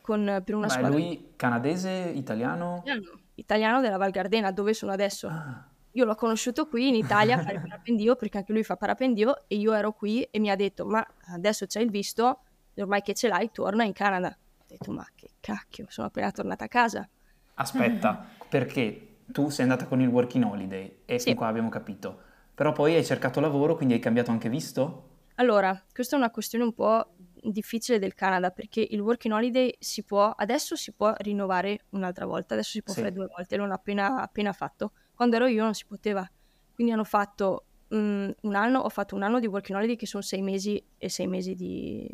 [0.00, 2.82] con, per una Ma squadra lui canadese, italiano?
[2.84, 5.26] italiano, italiano della Val Gardena, dove sono adesso.
[5.28, 9.48] Ah, Io l'ho conosciuto qui in Italia a fare parapendio perché anche lui fa parapendio
[9.48, 12.42] e io ero qui e mi ha detto ma adesso c'hai il visto,
[12.82, 14.28] ormai che ce l'hai torna in Canada.
[14.58, 17.08] Ho detto ma che cacchio, sono appena tornata a casa.
[17.54, 21.34] aspetta, perché tu sei andata con il working holiday e Sì.
[21.34, 22.22] qua abbiamo capito.
[22.54, 25.04] Però poi hai cercato lavoro, quindi hai cambiato anche visto?
[25.36, 30.02] Allora, questa è una questione un po' difficile del Canada perché il working holiday si
[30.02, 33.00] può, adesso si può rinnovare un'altra volta, adesso si può Sì.
[33.00, 34.92] fare due volte, l'hanno appena, appena fatto.
[35.14, 36.28] Quando ero io non si poteva,
[36.74, 40.22] quindi hanno fatto mm, un anno, ho fatto un anno di working holiday che sono
[40.24, 42.10] sei mesi e sei mesi di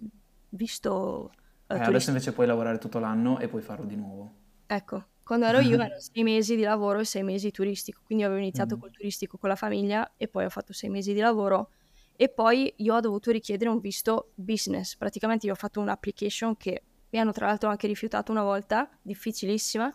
[0.57, 1.31] visto
[1.67, 4.33] eh, Eh, adesso invece puoi lavorare tutto l'anno e puoi farlo di nuovo.
[4.67, 8.41] Ecco, quando ero io erano sei mesi di lavoro e sei mesi turistico, quindi avevo
[8.41, 8.79] iniziato Mm.
[8.81, 11.71] col turistico con la famiglia e poi ho fatto sei mesi di lavoro
[12.17, 14.97] e poi io ho dovuto richiedere un visto business.
[14.97, 19.93] Praticamente io ho fatto un'application che mi hanno tra l'altro anche rifiutato una volta, difficilissima,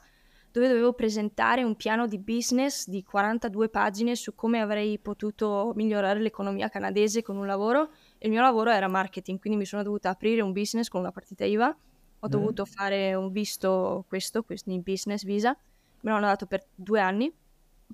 [0.51, 6.19] dove dovevo presentare un piano di business di 42 pagine su come avrei potuto migliorare
[6.19, 10.41] l'economia canadese con un lavoro il mio lavoro era marketing, quindi mi sono dovuta aprire
[10.41, 11.77] un business con una partita IVA
[12.21, 12.29] ho Mm.
[12.29, 15.51] dovuto fare un visto, questo, quindi business visa,
[16.01, 17.33] me l'hanno dato per due anni,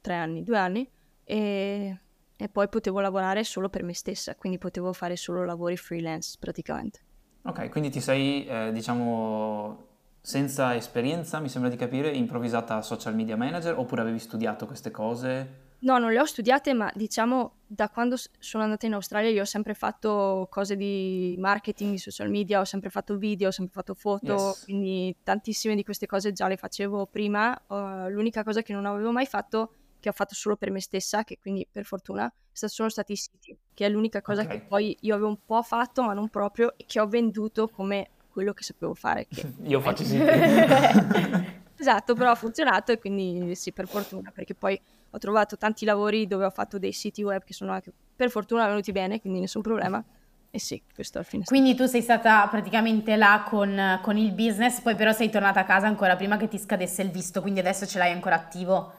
[0.01, 0.91] tre anni, due anni,
[1.23, 2.01] e,
[2.35, 7.01] e poi potevo lavorare solo per me stessa, quindi potevo fare solo lavori freelance praticamente.
[7.47, 9.87] Ok, quindi ti sei, eh, diciamo,
[10.19, 15.64] senza esperienza, mi sembra di capire, improvvisata social media manager oppure avevi studiato queste cose?
[15.85, 19.45] No, non le ho studiate, ma diciamo da quando sono andata in Australia io ho
[19.45, 23.93] sempre fatto cose di marketing, di social media, ho sempre fatto video, ho sempre fatto
[23.93, 24.63] foto, Yes.
[24.63, 27.55] quindi tantissime di queste cose già le facevo prima.
[27.67, 31.23] Uh, l'unica cosa che non avevo mai fatto, che ho fatto solo per me stessa,
[31.23, 34.47] che quindi per fortuna, sono stati i siti, che è l'unica cosa Ok.
[34.47, 38.09] che poi io avevo un po' fatto, ma non proprio, e che ho venduto come
[38.31, 39.27] quello che sapevo fare.
[39.27, 40.23] che- Io faccio i siti.
[41.77, 44.79] Esatto, però ha funzionato e quindi sì, per fortuna, perché poi
[45.15, 48.67] ho trovato tanti lavori dove ho fatto dei siti web che sono anche per fortuna
[48.67, 50.03] venuti bene, quindi nessun problema.
[50.51, 51.43] E sì, questo alla fine.
[51.45, 55.63] Quindi tu sei stata praticamente là con, con il business, poi però sei tornata a
[55.63, 58.93] casa ancora prima che ti scadesse il visto, quindi adesso ce l'hai ancora attivo.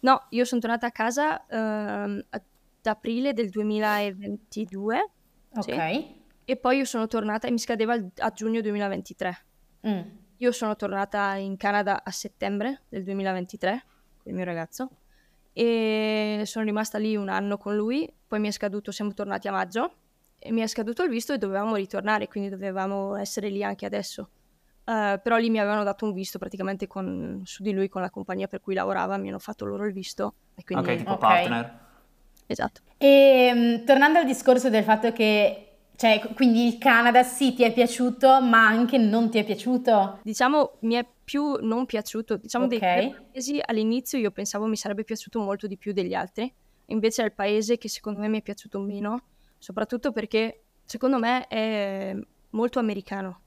[0.00, 2.42] No, io sono tornata a casa ehm, ad
[2.84, 5.10] aprile del 2022
[5.54, 5.64] Ok.
[5.64, 9.44] sì, e poi io sono tornata e mi scadeva il- a giugno 2023.
[9.86, 10.00] Mm.
[10.38, 13.84] Io sono tornata in Canada a settembre del 2023
[14.16, 14.90] con il mio ragazzo
[15.52, 19.52] e sono rimasta lì un anno con lui, poi mi è scaduto, siamo tornati a
[19.52, 19.94] maggio
[20.38, 24.30] e mi è scaduto il visto e dovevamo ritornare, quindi dovevamo essere lì anche adesso.
[24.84, 28.10] Eh, però lì mi avevano dato un visto praticamente con- su di lui con la
[28.10, 31.18] compagnia per cui lavorava, mi hanno fatto loro il visto e quindi Ok, tipo Ok.
[31.20, 31.78] partner.
[32.46, 32.80] esatto.
[32.98, 35.71] E mm, tornando al discorso del fatto che,
[36.02, 40.18] cioè, quindi il Canada sì ti è piaciuto, ma anche non ti è piaciuto.
[40.24, 42.82] Diciamo mi è più non piaciuto, diciamo dei Ok.
[42.82, 46.52] tre paesi all'inizio io pensavo mi sarebbe piaciuto molto di più degli altri,
[46.86, 49.26] invece è il paese che secondo me mi è piaciuto meno,
[49.58, 52.16] soprattutto perché secondo me è
[52.50, 53.42] molto americano.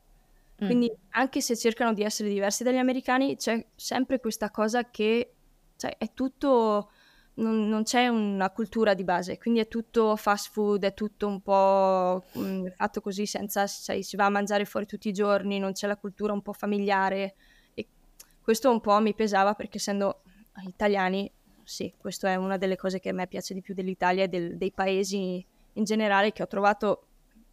[0.63, 0.65] Mm.
[0.65, 5.33] Quindi anche se cercano di essere diversi dagli americani, c'è sempre questa cosa che
[5.75, 6.89] cioè, è tutto,
[7.35, 11.41] non, non c'è una cultura di base, quindi è tutto fast food, è tutto un
[11.41, 15.73] po' mm, fatto così senza, sai, si va a mangiare fuori tutti i giorni, non
[15.73, 17.35] c'è la cultura un po' familiare
[17.73, 17.87] e
[18.41, 20.21] questo un po' mi pesava perché essendo
[20.65, 21.31] italiani,
[21.63, 24.57] sì, questa è una delle cose che a me piace di più dell'Italia e del-
[24.57, 27.07] dei paesi in generale che ho trovato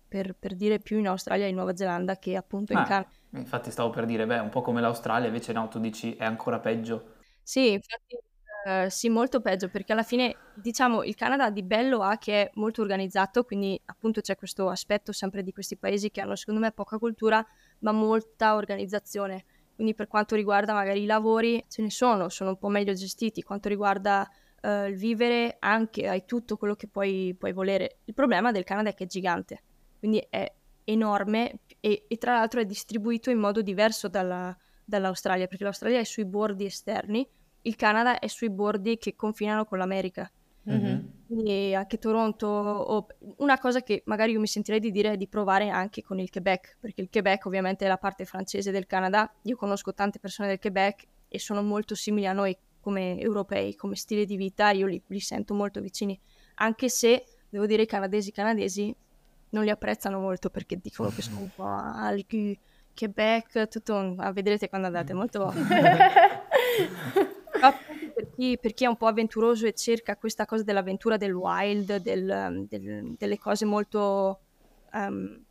[0.06, 3.10] per, per dire più in Australia e in Nuova Zelanda che appunto in Ah, Canada.
[3.30, 6.58] infatti stavo per dire, beh, un po' come l'Australia, invece no, tu dici è ancora
[6.60, 7.14] peggio.
[7.42, 8.18] Sì, infatti,
[8.64, 12.50] eh, sì, molto peggio, perché alla fine, diciamo, il Canada di bello ha che è
[12.54, 16.72] molto organizzato, quindi appunto c'è questo aspetto sempre di questi paesi che hanno, secondo me,
[16.72, 17.44] poca cultura,
[17.80, 19.44] ma molta organizzazione.
[19.74, 23.42] Quindi per quanto riguarda magari i lavori, ce ne sono, sono un po' meglio gestiti.
[23.42, 24.28] Quanto riguarda
[24.60, 27.98] eh, il vivere, anche hai tutto quello che puoi, puoi volere.
[28.04, 29.62] Il problema del Canada è che è gigante,
[29.98, 30.52] quindi è
[30.84, 36.04] enorme e, e tra l'altro è distribuito in modo diverso dalla- dall'Australia, perché l'Australia è
[36.04, 37.26] sui bordi esterni,
[37.62, 40.30] il Canada è sui bordi che confinano con l'America.
[40.64, 41.20] Mhm.
[41.26, 43.06] Quindi anche Toronto, o
[43.38, 46.30] una cosa che magari io mi sentirei di dire è di provare anche con il
[46.30, 50.48] Quebec, perché il Quebec ovviamente è la parte francese del Canada, io conosco tante persone
[50.48, 54.86] del Quebec e sono molto simili a noi come europei, come stile di vita, io
[54.86, 56.18] li, li sento molto vicini,
[56.56, 58.94] anche se devo dire i canadesi canadesi
[59.50, 62.24] non li apprezzano molto perché dicono che sono un po' al
[62.94, 65.52] Quebec, tutto, un- ah, vedrete quando andate, molto...
[68.14, 71.96] Per chi, per chi è un po' avventuroso e cerca questa cosa dell'avventura, del wild,
[71.96, 74.40] del- del- delle cose molto
[74.92, 75.42] ehm,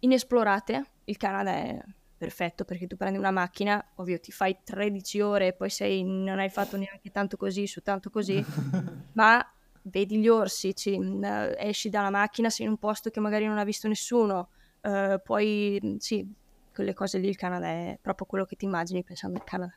[0.00, 1.78] inesplorate, il Canada è
[2.16, 6.38] perfetto perché tu prendi una macchina, ovvio ti fai 13 ore e poi sei, non
[6.38, 8.42] hai fatto neanche tanto così su tanto così,
[9.14, 9.44] ma
[9.82, 13.58] vedi gli orsi, ci- mh, esci dalla macchina, sei in un posto che magari non
[13.58, 14.50] ha visto nessuno,
[14.82, 16.24] eh, poi sì,
[16.72, 19.76] quelle cose lì il Canada è proprio quello che ti immagini pensando al Canada.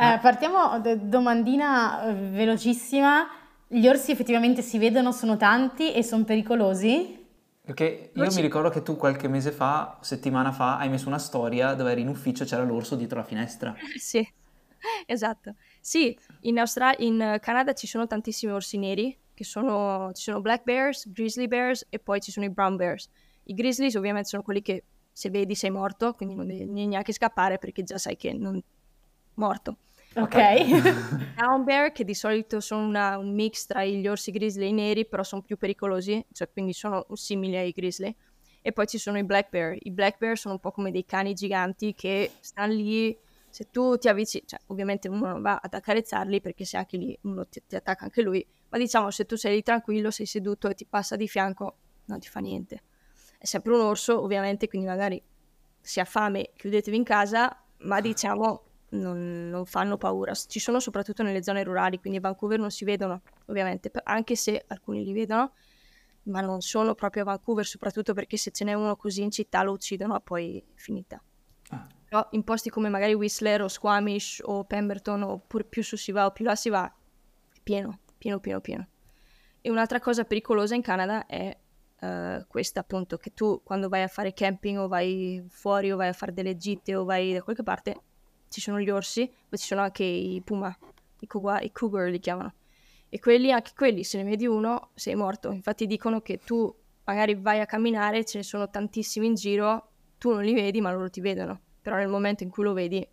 [0.00, 3.28] Eh, partiamo, d- domandina eh, velocissima.
[3.66, 7.18] Gli orsi effettivamente si vedono, sono tanti e sono pericolosi?
[7.60, 11.74] Perché io mi ricordo che tu qualche mese fa, settimana fa, hai messo una storia
[11.74, 13.74] dove eri in ufficio e c'era l'orso dietro la finestra.
[13.96, 14.26] Sì,
[15.04, 15.54] esatto.
[15.80, 20.64] Sì, in Austra- in Canada ci sono tantissimi orsi neri, che sono, ci sono black
[20.64, 23.08] bears, grizzly bears e poi ci sono i brown bears.
[23.44, 24.82] I grizzlies ovviamente sono quelli che
[25.12, 28.60] se vedi sei morto, quindi non devi neanche scappare perché già sai che non
[29.34, 29.76] morto.
[30.16, 31.34] Ok.
[31.34, 34.72] Brown bear che di solito sono una- un mix tra gli orsi grizzly e i
[34.72, 38.14] neri, però sono più pericolosi, cioè quindi sono simili ai grizzly.
[38.62, 39.76] E poi ci sono i black bear.
[39.78, 43.16] I black bear sono un po' come dei cani giganti che stanno lì,
[43.48, 47.18] se tu ti avvicini, cioè ovviamente uno non va ad accarezzarli perché se anche lì
[47.22, 50.68] uno ti, ti attacca anche lui, ma diciamo se tu sei lì tranquillo, sei seduto
[50.68, 52.82] e ti passa di fianco, non ti fa niente.
[53.38, 55.22] È sempre un orso, ovviamente, quindi magari
[55.80, 60.34] se ha fame chiudetevi in casa, ma diciamo non, non fanno paura.
[60.34, 64.64] Ci sono soprattutto nelle zone rurali, quindi a Vancouver non si vedono, ovviamente, anche se
[64.68, 65.52] alcuni li vedono,
[66.24, 69.62] ma non sono proprio a Vancouver, soprattutto perché se ce n'è uno così in città
[69.62, 71.22] lo uccidono e poi è finita.
[71.70, 71.86] Ah.
[72.04, 76.26] Però in posti come magari Whistler o Squamish o Pemberton oppure più su si va
[76.26, 78.88] o più là si va, è pieno, pieno, pieno, pieno.
[79.60, 81.56] E un'altra cosa pericolosa in Canada è
[82.00, 86.08] uh, questa appunto, che tu quando vai a fare camping o vai fuori o vai
[86.08, 88.02] a fare delle gite o vai da qualche parte,
[88.50, 90.76] ci sono gli orsi, ma ci sono anche i puma,
[91.20, 92.54] i, cougar, i cougar li chiamano.
[93.08, 95.50] E quelli, anche quelli, se ne vedi uno, sei morto.
[95.52, 96.72] Infatti dicono che tu
[97.04, 100.92] magari vai a camminare, ce ne sono tantissimi in giro, tu non li vedi, ma
[100.92, 101.60] loro ti vedono.
[101.80, 103.06] Però nel momento in cui lo vedi...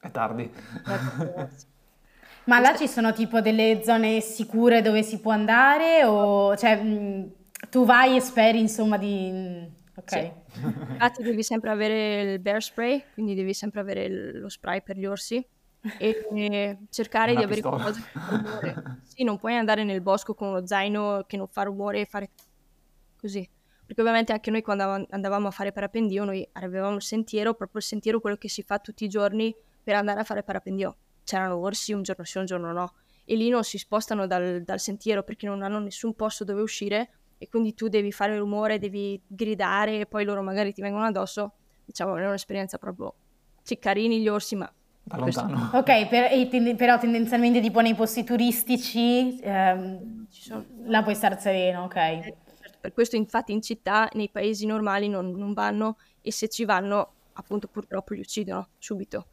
[0.00, 0.48] È tardi.
[2.46, 6.56] ma là ci sono tipo delle zone sicure dove si può andare o...
[6.56, 7.32] Cioè, mh,
[7.70, 9.76] tu vai e speri insomma di...
[9.98, 10.10] Ok.
[10.10, 10.32] Sì.
[10.92, 15.06] Infatti devi sempre avere il bear spray, quindi devi sempre avere lo spray per gli
[15.06, 15.44] orsi
[15.98, 17.82] e cercare Una di avere pistola.
[17.82, 19.00] qualcosa che fa rumore.
[19.18, 22.30] Sì, non puoi andare nel bosco con uno zaino che non fa rumore e fare
[23.20, 23.48] così.
[23.84, 27.80] Perché ovviamente anche noi quando andavamo- andavamo a fare parapendio, noi avevamo il sentiero, proprio
[27.80, 30.96] il sentiero quello che si fa tutti i giorni per andare a fare parapendio.
[31.24, 32.94] C'erano orsi un giorno sì, un giorno no.
[33.24, 37.17] E lì non si spostano dal, dal sentiero perché non hanno nessun posto dove uscire
[37.38, 41.52] e quindi tu devi fare rumore, devi gridare e poi loro magari ti vengono addosso.
[41.84, 43.14] Diciamo, è un'esperienza proprio...
[43.62, 44.70] Sì, carini gli orsi, ma...
[45.16, 45.70] Lontano.
[45.72, 50.66] Ok, per- e tende- però tendenzialmente tipo nei posti turistici ehm, Ci sono...
[50.84, 51.96] là puoi star sereno, ok.
[51.96, 56.48] Eh, certo, Per questo infatti in città, nei paesi normali non, non vanno e se
[56.48, 59.28] ci vanno appunto purtroppo li uccidono subito.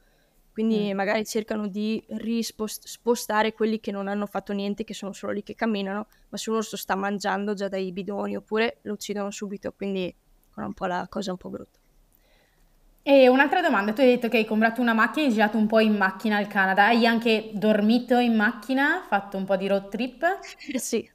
[0.55, 0.95] Quindi Mm.
[0.95, 5.53] magari cercano di rispostare quelli che non hanno fatto niente, che sono solo lì che
[5.53, 10.07] camminano, ma se un orso sta mangiando già dai bidoni oppure lo uccidono subito, quindi
[10.07, 11.77] è un po' la cosa un po' brutta.
[13.03, 15.67] E un'altra domanda, tu hai detto che hai comprato una macchina e hai girato un
[15.67, 19.89] po' in macchina al Canada, hai anche dormito in macchina, fatto un po' di road
[19.89, 20.23] trip,
[20.79, 21.05] sì,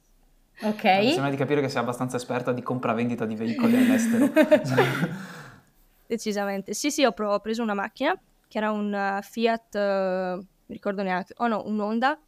[0.61, 0.83] ok?
[0.83, 4.31] Mi sembra di capire che sei abbastanza esperta di compravendita di veicoli all'estero.
[6.05, 6.75] decisamente.
[6.75, 8.15] Sì, sì, ho, pro- ho preso una macchina
[8.51, 12.19] che era un uh, Fiat, mi ricordo neanche, oh no, un Honda,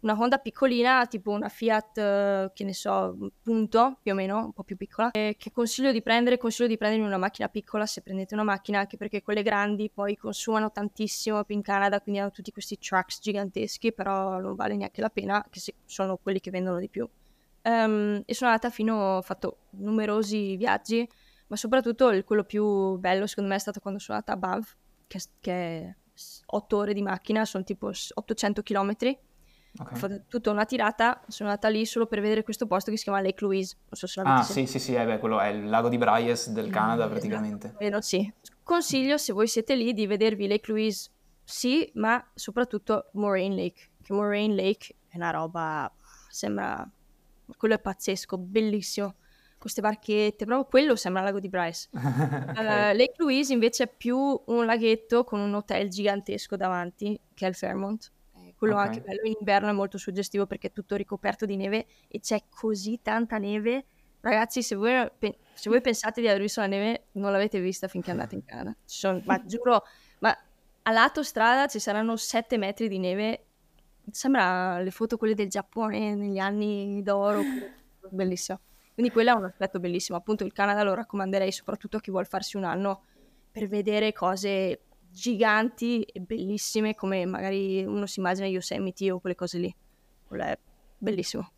[0.00, 4.52] una Honda piccolina, tipo una Fiat, uh, che ne so, punto, più o meno, un
[4.52, 8.34] po' più piccola, che consiglio di prendere, consiglio di prendere una macchina piccola se prendete
[8.34, 12.52] una macchina, anche perché quelle grandi poi consumano tantissimo qui in Canada, quindi hanno tutti
[12.52, 16.90] questi trucks giganteschi, però non vale neanche la pena, che sono quelli che vendono di
[16.90, 17.08] più.
[17.62, 21.08] Ehm, e sono andata fino, ho fatto numerosi viaggi,
[21.46, 24.74] ma soprattutto quello più bello secondo me è stato quando sono andata a Banff,
[25.10, 25.94] che, che è
[26.46, 28.94] 8 ore di macchina, sono tipo s- 800 km.
[29.78, 29.96] Ho Ok.
[29.96, 33.20] fatto tutta una tirata, sono andata lì solo per vedere questo posto che si chiama
[33.20, 33.76] Lake Louise.
[33.88, 34.66] Non so se l'avete Ah, sentito.
[34.68, 37.74] sì, sì, sì, eh, beh, quello è il lago di Bryce del Canada praticamente.
[37.78, 38.32] Vero, sì.
[38.62, 41.10] Consiglio, se voi siete lì, di vedervi Lake Louise,
[41.44, 45.92] sì, ma soprattutto Moraine Lake, che Moraine Lake è una roba,
[46.28, 46.88] sembra,
[47.56, 49.16] quello è pazzesco, bellissimo.
[49.60, 51.88] Queste barchette, proprio quello sembra il lago di Bryce.
[52.50, 52.58] Ok.
[52.58, 57.48] Eh, Lake Louise invece è più un laghetto con un hotel gigantesco davanti, che è
[57.50, 58.10] il Fairmont.
[58.36, 58.80] Eh, quello Ok.
[58.80, 62.44] anche bello in inverno è molto suggestivo perché è tutto ricoperto di neve e c'è
[62.48, 63.84] così tanta neve.
[64.22, 65.06] Ragazzi, se voi,
[65.52, 68.74] se voi pensate di aver visto la neve, non l'avete vista finché andate in Canada.
[68.86, 69.82] Sono- ma giuro,
[70.20, 70.34] ma
[70.84, 73.44] a lato strada ci saranno 7 metri di neve.
[74.10, 77.42] Sembra le foto quelle del Giappone negli anni d'oro.
[78.08, 78.58] Bellissimo.
[79.00, 80.18] Quindi quello è un aspetto bellissimo.
[80.18, 83.04] Appunto il Canada lo raccomanderei soprattutto a chi vuole farsi un anno
[83.50, 89.56] per vedere cose giganti e bellissime come magari uno si immagina Yosemite o quelle cose
[89.56, 89.74] lì.
[90.26, 90.58] Quello è
[90.98, 91.50] bellissimo.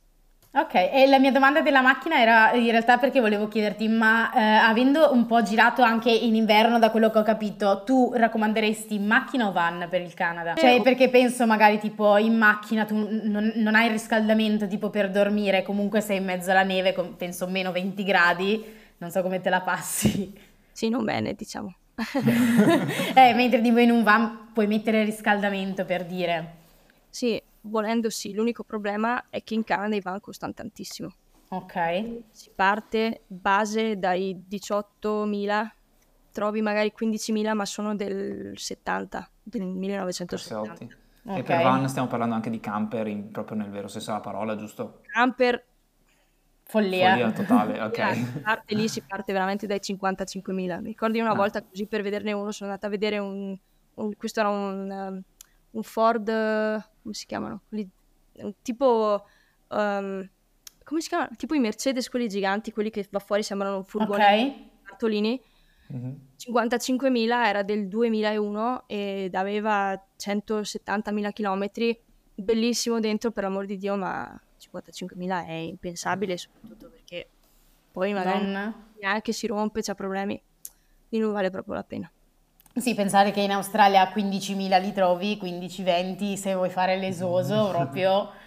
[0.55, 4.39] Ok, e la mia domanda della macchina era in realtà perché volevo chiederti, ma eh,
[4.41, 9.47] avendo un po' girato anche in inverno, da quello che ho capito, tu raccomanderesti macchina
[9.49, 10.55] o van per il Canada?
[10.55, 15.11] Cioè, perché penso magari tipo in macchina tu non, non hai il riscaldamento tipo per
[15.11, 18.63] dormire, comunque sei in mezzo alla neve con penso meno 20 gradi,
[18.99, 20.39] non so come te la passi.
[20.71, 21.75] Sì, non bene, diciamo.
[23.15, 26.57] Eh, mentre tipo in un van puoi mettere il riscaldamento per dire.
[27.09, 31.13] Sì, volendo sì, l'unico problema è che in Canada i van costano tantissimo.
[31.49, 32.23] Ok.
[32.31, 35.71] Si parte base dai 18.000,
[36.33, 40.73] trovi magari 15.000, ma sono del 70, del Forse 1970.
[40.73, 41.01] otti.
[41.25, 41.39] Ok.
[41.39, 44.57] E per van stiamo parlando anche di camper, in- proprio nel vero senso della parola,
[44.57, 45.03] giusto?
[45.07, 45.65] Camper,
[46.65, 47.11] Follia.
[47.11, 48.41] Follia totale, si ok.
[48.43, 50.81] parte lì, si parte veramente dai 55.000.
[50.81, 51.35] Mi ricordi una Ah.
[51.35, 53.57] volta così per vederne uno, sono andata a vedere un,
[53.95, 55.23] un- questo era un, um,
[55.73, 56.29] un Ford,
[57.03, 57.63] come si chiamano?
[57.69, 57.89] Quelli-
[58.35, 59.25] un tipo,
[59.69, 60.29] um,
[60.85, 61.31] come si chiamano?
[61.37, 64.83] Tipo i Mercedes, quelli giganti, quelli che va fuori sembrano un furgone Ok.
[64.85, 65.41] cartolini.
[65.89, 66.29] Mhm.
[66.37, 71.71] 55.000 era del 2001 ed aveva 170.000 km.
[72.35, 77.29] Bellissimo dentro, per l'amor di Dio, ma 55.000 è impensabile, soprattutto perché
[77.91, 78.91] poi magari Non...
[78.99, 80.41] neanche si rompe, c'ha problemi,
[81.09, 82.11] quindi non vale proprio la pena.
[82.75, 88.31] Sì, pensare che in Australia a 15.000 li trovi, 15-20 se vuoi fare l'esoso, proprio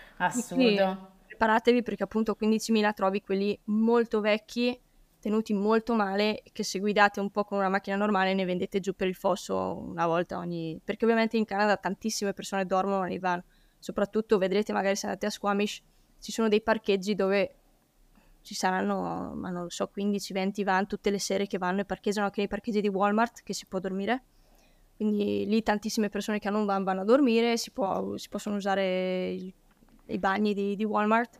[0.49, 1.11] Quindi assurdo.
[1.27, 4.79] preparatevi perché appunto 15.000 trovi quelli molto vecchi,
[5.19, 8.93] tenuti molto male, che se guidate un po' con una macchina normale ne vendete giù
[8.93, 10.79] per il fosso una volta ogni...
[10.83, 13.43] Perché ovviamente in Canada tantissime persone dormono nei van,
[13.79, 15.81] soprattutto vedrete magari se andate a Squamish,
[16.19, 17.55] ci sono dei parcheggi dove
[18.45, 22.27] ci saranno, ma non lo so, 15-20 van tutte le sere che vanno e parcheggiano
[22.27, 24.23] anche nei parcheggi di Walmart che si può dormire.
[24.95, 28.55] Quindi lì tantissime persone che hanno un van vanno a dormire, si, può- si possono
[28.55, 29.53] usare il-
[30.07, 31.39] i bagni di, di Walmart,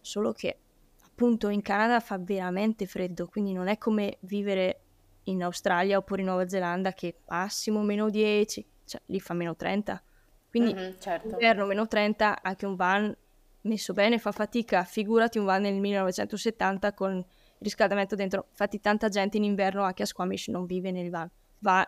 [0.00, 0.58] solo che
[1.04, 4.80] appunto in Canada fa veramente freddo, quindi non è come vivere
[5.24, 10.02] in Australia oppure in Nuova Zelanda che massimo meno 10, cioè lì fa meno 30.
[10.48, 11.28] Quindi Mhm, certo.
[11.28, 13.14] inverno meno 30, anche un van
[13.62, 17.24] messo bene fa fatica, figurati un van nel 1970 con
[17.58, 18.46] riscaldamento dentro.
[18.50, 21.86] Infatti tanta gente in inverno anche a Squamish non vive nel van, va,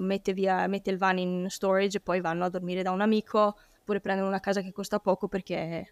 [0.00, 3.56] mette, via, mette il van in storage e poi vanno a dormire da un amico
[3.80, 5.84] oppure prendono una casa che costa poco perché è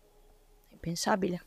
[0.68, 1.44] impensabile.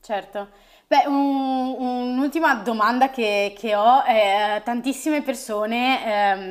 [0.00, 0.48] Certo.
[0.92, 6.04] Beh, un- un'ultima domanda che, che ho è, tantissime persone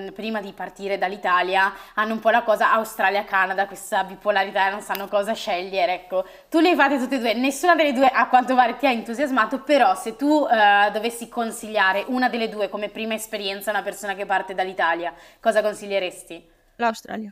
[0.08, 5.08] ehm, prima di partire dall'Italia hanno un po' la cosa Australia-Canada, questa bipolarità, non sanno
[5.08, 6.25] cosa scegliere, ecco.
[6.49, 8.89] Tu le hai fatte tutte e due, nessuna delle due a quanto pare ti ha
[8.89, 13.84] entusiasmato, però se tu eh, dovessi consigliare una delle due come prima esperienza a una
[13.84, 16.49] persona che parte dall'Italia, cosa consiglieresti?
[16.77, 17.32] L'Australia.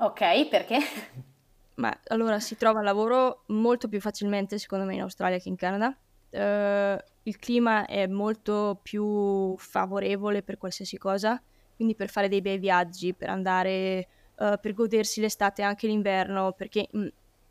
[0.00, 0.78] Ok, perché?
[1.76, 5.96] Ma allora si trova lavoro molto più facilmente secondo me in Australia che in Canada.
[6.30, 11.40] Eh, il clima è molto più favorevole per qualsiasi cosa,
[11.76, 16.52] quindi per fare dei bei viaggi, per andare, eh, per godersi l'estate e anche l'inverno,
[16.52, 17.06] perché mm,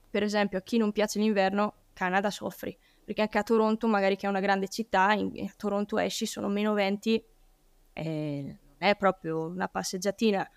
[0.10, 4.26] per esempio a chi non piace l'inverno, Canada soffri, perché anche a Toronto, magari che
[4.26, 7.24] è una grande città, in, a Toronto esci, sono meno 20,
[7.94, 10.48] e non è proprio una passeggiatina.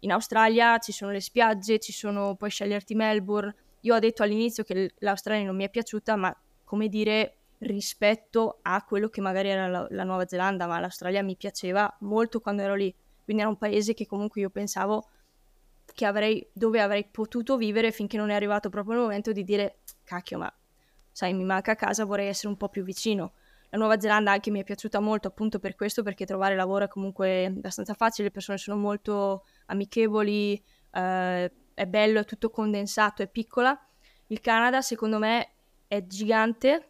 [0.00, 3.54] In Australia ci sono le spiagge, ci sono, puoi sceglierti Melbourne.
[3.80, 8.82] Io ho detto all'inizio che l'Australia non mi è piaciuta, ma come dire, rispetto a
[8.84, 12.74] quello che magari era la, la Nuova Zelanda, ma l'Australia mi piaceva molto quando ero
[12.74, 12.94] lì.
[13.24, 15.08] Quindi era un paese che comunque io pensavo
[15.92, 19.78] che avrei, dove avrei potuto vivere finché non è arrivato proprio il momento di dire,
[20.04, 20.52] cacchio, ma
[21.10, 23.32] sai, mi manca casa, vorrei essere un po' più vicino.
[23.70, 26.88] La Nuova Zelanda anche mi è piaciuta molto appunto per questo, perché trovare lavoro è
[26.88, 33.28] comunque abbastanza facile, le persone sono molto amichevoli, eh, è bello, è tutto condensato, è
[33.28, 33.78] piccola.
[34.28, 35.50] Il Canada secondo me
[35.86, 36.87] è gigante,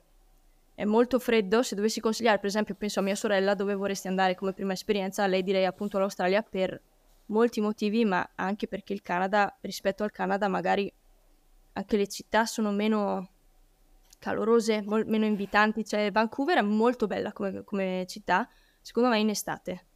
[0.79, 1.65] è molto freddo.
[1.65, 5.27] Se dovessi consigliare, per esempio, penso a mia sorella dove vorresti andare come prima esperienza,
[5.27, 6.81] lei direi appunto l'Australia per
[7.27, 10.91] molti motivi, ma anche perché il Canada, rispetto al Canada, magari
[11.73, 13.31] anche le città sono meno
[14.21, 15.85] calorose, mol- meno invitanti.
[15.85, 18.49] Cioè, Vancouver è molto bella come, come città,
[18.81, 19.87] secondo me in estate.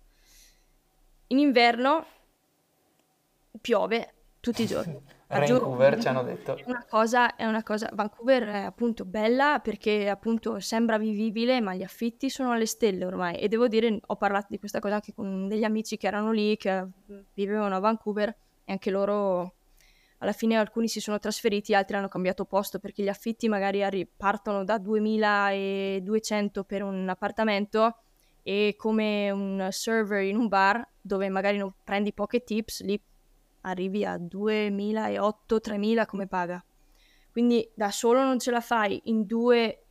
[1.29, 2.07] In inverno
[3.61, 5.01] piove tutti i giorni.
[5.39, 6.57] Vancouver ci hanno detto.
[6.57, 11.75] È una cosa, è una cosa, Vancouver è appunto bella perché appunto sembra vivibile, ma
[11.75, 13.37] gli affitti sono alle stelle ormai.
[13.37, 16.57] E devo dire, ho parlato di questa cosa anche con degli amici che erano lì,
[16.57, 16.87] che
[17.35, 18.29] vivevano a Vancouver,
[18.65, 19.55] e anche loro,
[20.19, 24.07] alla fine alcuni si sono trasferiti, altri hanno cambiato posto perché gli affitti magari arri-
[24.15, 27.97] partono da 2200 per un appartamento
[28.43, 33.01] e come un server in un bar dove magari non prendi poche tips, lì
[33.63, 36.65] arrivi a 2008, 3000 come paga.
[37.31, 39.85] Quindi da solo non ce la fai, in due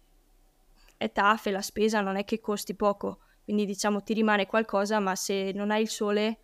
[0.97, 5.51] etafe la spesa non è che costi poco, quindi diciamo ti rimane qualcosa, ma se
[5.53, 6.39] non hai il sole,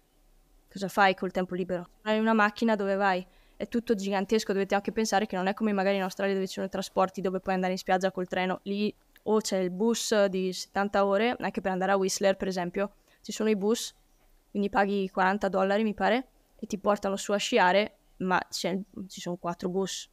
[0.72, 1.90] cosa fai col tempo libero?
[2.02, 3.26] Hai una macchina dove vai?
[3.56, 6.54] È tutto gigantesco, dovete anche pensare che non è come magari in Australia dove ci
[6.54, 10.26] sono i trasporti dove puoi andare in spiaggia col treno, lì o c'è il bus
[10.26, 13.94] di 70 ore, anche per andare a Whistler per esempio, ci sono i bus,
[14.50, 19.36] quindi paghi 40 dollari mi pare, e ti portano su a sciare, ma ci sono
[19.38, 20.10] quattro bus.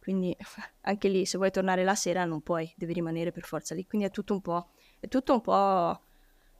[0.00, 0.36] Quindi
[0.82, 3.86] anche lì, se vuoi tornare la sera, non puoi, devi rimanere per forza lì.
[3.86, 4.68] Quindi è tutto un po'.
[5.00, 6.00] È tutto un po'.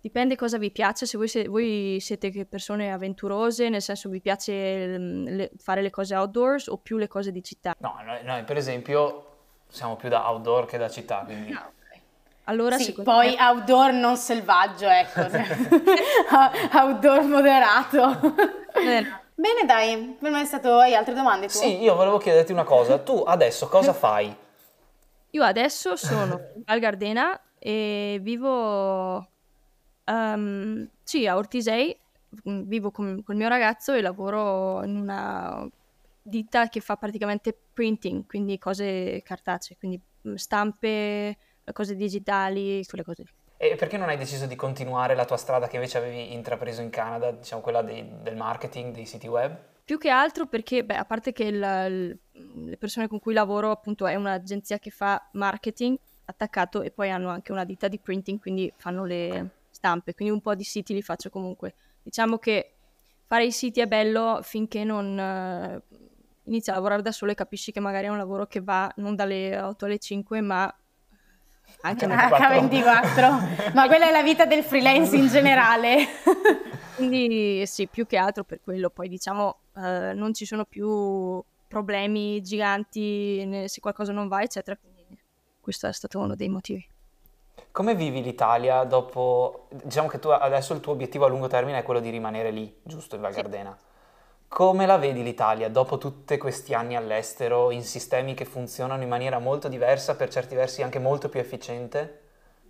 [0.00, 1.06] Dipende cosa vi piace.
[1.06, 6.14] Se voi, se- voi siete persone avventurose, nel senso vi piace le- fare le cose
[6.14, 7.74] outdoors o più le cose di città.
[7.78, 9.30] No, noi, noi, per esempio
[9.68, 11.56] siamo più da outdoor che da città, quindi
[12.44, 15.20] Allora, Sì, poi me, outdoor non selvaggio, ecco.
[16.76, 18.20] Outdoor moderato.
[18.74, 20.78] eh, Bene, dai, per me è stato...
[20.78, 21.58] Hai altre domande tu?
[21.58, 22.98] Sì, io volevo chiederti una cosa.
[22.98, 24.34] Tu adesso cosa fai?
[25.34, 29.28] io adesso sono in Val Gardena e vivo
[30.04, 31.98] ehm, sì, a Ortisei,
[32.48, 35.66] mm, vivo con col mio ragazzo e lavoro in una
[36.22, 41.36] ditta che fa praticamente printing, quindi cose cartacee, quindi mm, stampe,
[41.72, 43.24] cose digitali, quelle cose.
[43.56, 46.90] E perché non hai deciso di continuare la tua strada che invece avevi intrapreso in
[46.90, 49.56] Canada, diciamo quella dei, del marketing, dei siti web?
[49.84, 54.06] Più che altro perché, beh, a parte che il, le persone con cui lavoro appunto
[54.06, 58.72] è un'agenzia che fa marketing attaccato e poi hanno anche una ditta di printing, quindi
[58.76, 61.74] fanno le stampe, quindi un po' di siti li faccio comunque.
[62.02, 62.74] Diciamo che
[63.26, 65.96] fare i siti è bello finché non uh,
[66.44, 69.14] inizi a lavorare da solo e capisci che magari è un lavoro che va non
[69.14, 70.74] dalle 8 alle 5, ma
[71.82, 73.72] anche H24.
[73.74, 76.06] ma quella è la vita del freelance in generale.
[76.96, 78.90] Quindi sì, più che altro per quello.
[78.90, 84.76] Poi diciamo uh, non ci sono più problemi giganti se qualcosa non va, eccetera.
[84.80, 85.18] Quindi
[85.60, 86.86] questo è stato uno dei motivi.
[87.70, 89.66] Come vivi l'Italia dopo...
[89.82, 92.72] Diciamo che tu adesso il tuo obiettivo a lungo termine è quello di rimanere lì,
[92.84, 93.76] giusto, in Val Gardena.
[93.76, 93.92] Sì.
[94.54, 99.40] Come la vedi l'Italia dopo tutti questi anni all'estero, in sistemi che funzionano in maniera
[99.40, 102.20] molto diversa, per certi versi anche molto più efficiente,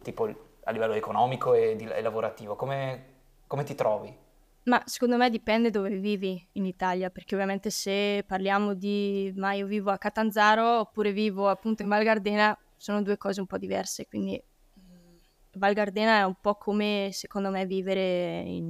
[0.01, 0.25] tipo
[0.65, 2.57] a livello economico e, di, e lavorativo?
[2.57, 3.05] Come,
[3.47, 4.17] come ti trovi?
[4.63, 9.67] Ma secondo me dipende dove vivi in Italia, perché ovviamente se parliamo di ma io
[9.67, 14.07] vivo a Catanzaro oppure vivo appunto in Val Gardena, sono due cose un po' diverse,
[14.07, 14.43] quindi
[14.81, 15.17] mm,
[15.57, 18.69] Val Gardena è un po' come secondo me vivere in,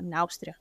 [0.00, 0.56] in Austria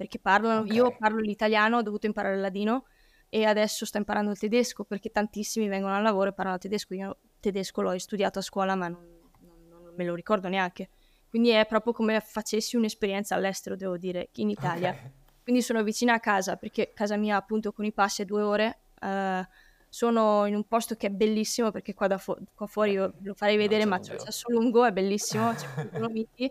[0.00, 0.76] perché parlano, okay.
[0.76, 2.86] io parlo l'italiano, ho dovuto imparare il ladino
[3.28, 6.94] e adesso sto imparando il tedesco perché tantissimi vengono al lavoro e parlano tedesco.
[6.94, 9.06] Io tedesco l'ho studiato a scuola ma non,
[9.40, 10.88] non, non, me lo ricordo neanche.
[11.28, 14.88] Quindi è proprio come facessi un'esperienza all'estero, devo dire, in Italia.
[14.88, 15.12] Okay.
[15.42, 18.78] Quindi sono vicina a casa perché casa mia appunto con i passi è due ore.
[19.02, 19.44] Uh,
[19.90, 23.58] sono in un posto che è bellissimo perché qua, fu- qua fuori io lo farei
[23.58, 25.66] vedere, ma c'è il Sassolungo, è bellissimo, c'è
[26.08, 26.50] miti.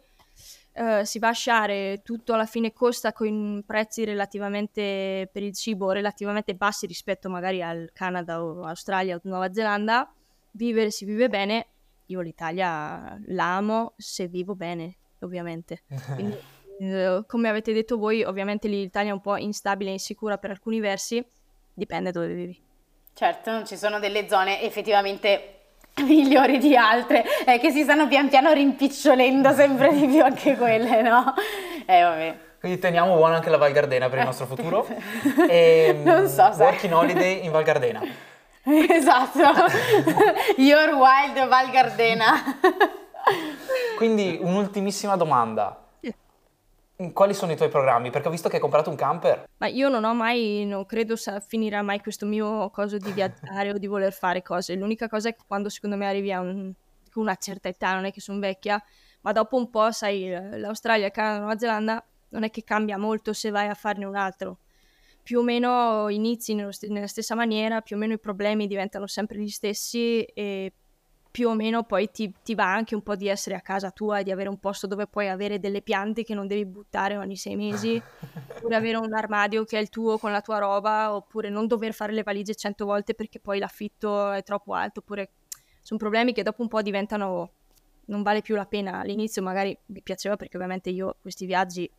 [0.80, 5.92] Uh, si va a sciare, tutto alla fine costa con prezzi relativamente per il cibo
[5.92, 10.10] relativamente bassi rispetto magari al Canada o Australia o Nuova Zelanda,
[10.52, 11.68] vivere si vive bene,
[12.06, 15.84] io l'Italia l'amo se vivo bene, ovviamente.
[16.16, 16.38] Quindi,
[16.78, 20.80] uh, come avete detto voi, ovviamente l'Italia è un po' instabile e insicura per alcuni
[20.80, 21.22] versi,
[21.74, 22.58] dipende dove vivi.
[23.12, 25.59] Certo, ci sono delle zone effettivamente
[26.06, 31.02] migliori di altre, eh, che si stanno pian piano rimpicciolendo sempre di più anche quelle,
[31.02, 31.34] no?
[31.86, 32.38] Eh, vabbè.
[32.60, 34.86] Quindi teniamo buona anche la Val Gardena per il nostro futuro.
[35.48, 36.62] E, ehm, non so se...
[36.62, 38.02] Working holiday in Val Gardena.
[38.64, 39.40] esatto.
[40.58, 42.60] Your Wild Val Gardena.
[43.96, 45.89] Quindi un'ultimissima domanda.
[47.14, 48.10] Quali sono i tuoi programmi?
[48.10, 49.48] Perché ho visto che hai comprato un camper.
[49.58, 53.72] Ma io non ho mai, non credo sa, finirà mai questo mio coso di viaggiare
[53.72, 54.76] o di voler fare cose.
[54.76, 56.74] L'unica cosa è che quando secondo me arrivi a un,
[57.14, 58.84] una certa età, non è che sono vecchia,
[59.22, 63.32] ma dopo un po', sai, l'Australia, il Canada, Nuova Zelanda, non è che cambia molto
[63.32, 64.58] se vai a farne un altro.
[65.24, 69.38] Più o meno inizi st- nella stessa maniera, più o meno i problemi diventano sempre
[69.40, 70.74] gli stessi e
[71.32, 74.20] più o meno poi ti, ti, va anche un po' di essere a casa tua
[74.20, 77.36] e di avere un posto dove puoi avere delle piante che non devi buttare ogni
[77.36, 78.02] sei mesi,
[78.56, 81.94] oppure avere un armadio che è il tuo con la tua roba, oppure non dover
[81.94, 85.32] fare le valigie cento volte perché poi l'affitto è troppo alto, oppure
[85.82, 87.52] sono problemi che dopo un po' diventano
[88.06, 89.00] non vale più la pena.
[89.00, 91.90] All'inizio magari mi piaceva perché ovviamente io questi viaggi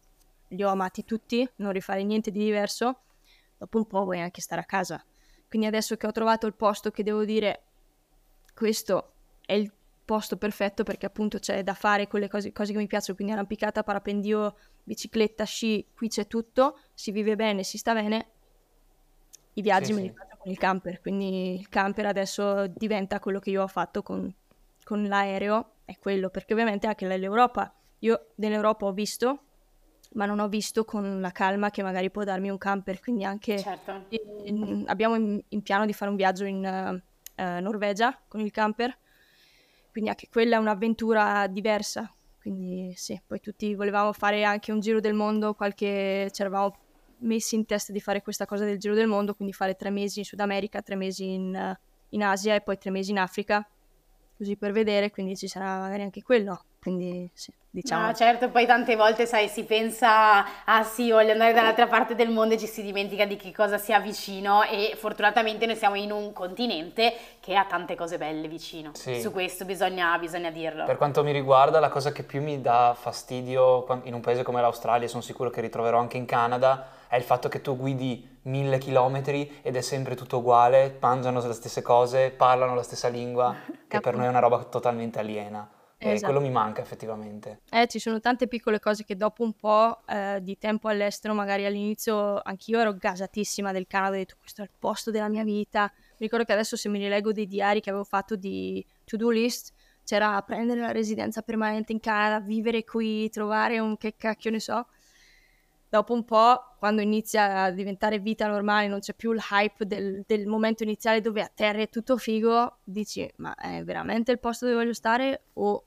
[0.48, 3.02] li ho amati tutti, non rifare niente di diverso,
[3.56, 5.02] dopo un po' vuoi anche stare a casa.
[5.48, 7.62] Quindi adesso che ho trovato il posto che devo dire
[8.54, 9.09] questo
[9.50, 9.72] è il
[10.04, 13.82] posto perfetto perché appunto c'è da fare quelle cose, cose che mi piacciono, quindi arrampicata,
[13.82, 18.28] parapendio, bicicletta, sci, qui c'è tutto, si vive bene, si sta bene.
[19.54, 20.14] I viaggi sì, me li sì.
[20.14, 24.32] faccio con il camper, quindi il camper adesso diventa quello che io ho fatto con,
[24.84, 29.40] con l'aereo, è quello, perché ovviamente anche l'Europa, io nell'Europa ho visto,
[30.12, 33.58] ma non ho visto con la calma che magari può darmi un camper, quindi anche
[33.58, 34.06] certo.
[34.44, 37.02] in, abbiamo in, in, piano di fare un viaggio in
[37.36, 38.96] uh, uh, Norvegia con il camper,
[39.90, 42.12] quindi anche quella è un'avventura diversa.
[42.40, 46.30] Quindi sì, poi tutti volevamo fare anche un giro del mondo, qualche...
[46.32, 46.74] ci eravamo
[47.18, 50.20] messi in testa di fare questa cosa del giro del mondo, quindi fare tre mesi
[50.20, 51.76] in Sud America, tre mesi in,
[52.10, 53.68] in Asia e poi tre mesi in Africa,
[54.40, 56.64] così per vedere, quindi ci sarà magari anche quello.
[56.80, 58.06] Quindi sì, diciamo.
[58.06, 62.30] No, certo, poi tante volte, sai, si pensa, ah sì, voglio andare dall'altra parte del
[62.30, 66.10] mondo e ci si dimentica di che cosa sia vicino e fortunatamente noi siamo in
[66.10, 68.92] un continente che ha tante cose belle vicino.
[68.94, 69.20] Sì.
[69.20, 70.86] Su questo bisogna, bisogna dirlo.
[70.86, 74.62] Per quanto mi riguarda, la cosa che più mi dà fastidio in un paese come
[74.62, 78.78] l'Australia, sono sicuro che ritroverò anche in Canada, è il fatto che tu guidi mille
[78.78, 83.52] chilometri ed è sempre tutto uguale, mangiano le stesse cose, parlano la stessa lingua,
[83.88, 85.68] che per noi è una roba totalmente aliena.
[85.98, 86.32] E esatto.
[86.32, 87.62] quello mi manca effettivamente.
[87.68, 91.66] Eh, ci sono tante piccole cose che dopo un po' eh, di tempo all'estero, magari
[91.66, 95.92] all'inizio anch'io ero gasatissima del Canada, ho detto questo è il posto della mia vita.
[95.92, 99.72] Mi ricordo che adesso se mi rileggo dei diari che avevo fatto di to-do list,
[100.04, 104.86] c'era prendere la residenza permanente in Canada, vivere qui, trovare un che cacchio ne so.
[105.90, 110.22] Dopo un po', quando inizia a diventare vita normale, non c'è più il hype del,
[110.24, 114.66] del momento iniziale dove a terra è tutto figo, dici, ma è veramente il posto
[114.66, 115.84] dove voglio stare o,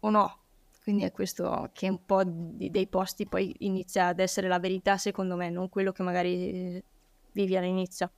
[0.00, 0.38] o no?
[0.82, 4.98] Quindi è questo che un po' di, dei posti poi inizia ad essere la verità,
[4.98, 6.84] secondo me, non quello che magari
[7.32, 8.10] vivi all'inizio.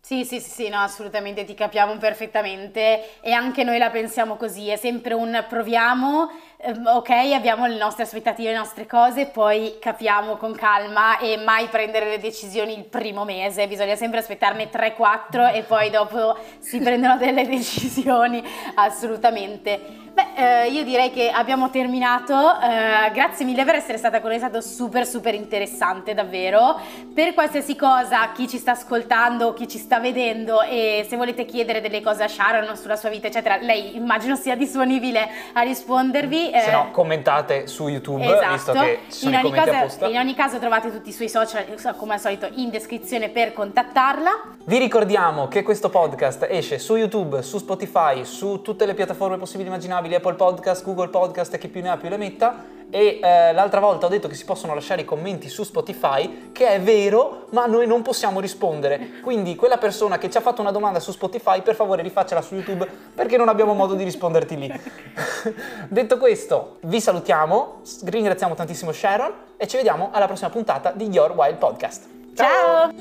[0.00, 4.68] Sì, sì, sì, sì, no, assolutamente ti capiamo perfettamente e anche noi la pensiamo così,
[4.68, 10.36] è sempre un proviamo, ehm, ok, abbiamo le nostre aspettative, le nostre cose, poi capiamo
[10.36, 15.62] con calma e mai prendere le decisioni il primo mese, bisogna sempre aspettarne 3-4 e
[15.64, 18.42] poi dopo si prendono delle decisioni,
[18.76, 20.04] assolutamente.
[20.16, 22.32] Beh, eh, io direi che abbiamo terminato.
[22.32, 26.80] Eh, grazie mille per essere stata con noi, è stato super super interessante davvero.
[27.14, 31.82] Per qualsiasi cosa, chi ci sta ascoltando, chi ci sta vedendo e se volete chiedere
[31.82, 36.50] delle cose a Sharon sulla sua vita, eccetera, lei immagino sia disponibile a rispondervi.
[36.50, 38.52] Eh, se no, commentate su YouTube, esatto.
[38.52, 41.94] visto che ci sono in ogni, caso, in ogni caso trovate tutti i suoi social,
[41.94, 44.54] come al solito, in descrizione per contattarla.
[44.64, 49.68] Vi ricordiamo che questo podcast esce su YouTube, su Spotify, su tutte le piattaforme possibili
[49.68, 52.74] e immaginabili immaginabili, Apple Podcast, Google Podcast e chi più ne ha più le metta.
[52.88, 56.68] E eh, l'altra volta ho detto che si possono lasciare i commenti su Spotify, che
[56.68, 59.20] è vero, ma noi non possiamo rispondere.
[59.22, 62.54] Quindi quella persona che ci ha fatto una domanda su Spotify, per favore rifaccela su
[62.54, 64.72] YouTube perché non abbiamo modo di risponderti lì.
[65.88, 71.32] detto questo, vi salutiamo, ringraziamo tantissimo Sharon e ci vediamo alla prossima puntata di Your
[71.32, 72.06] Wild Podcast.
[72.34, 72.92] Ciao!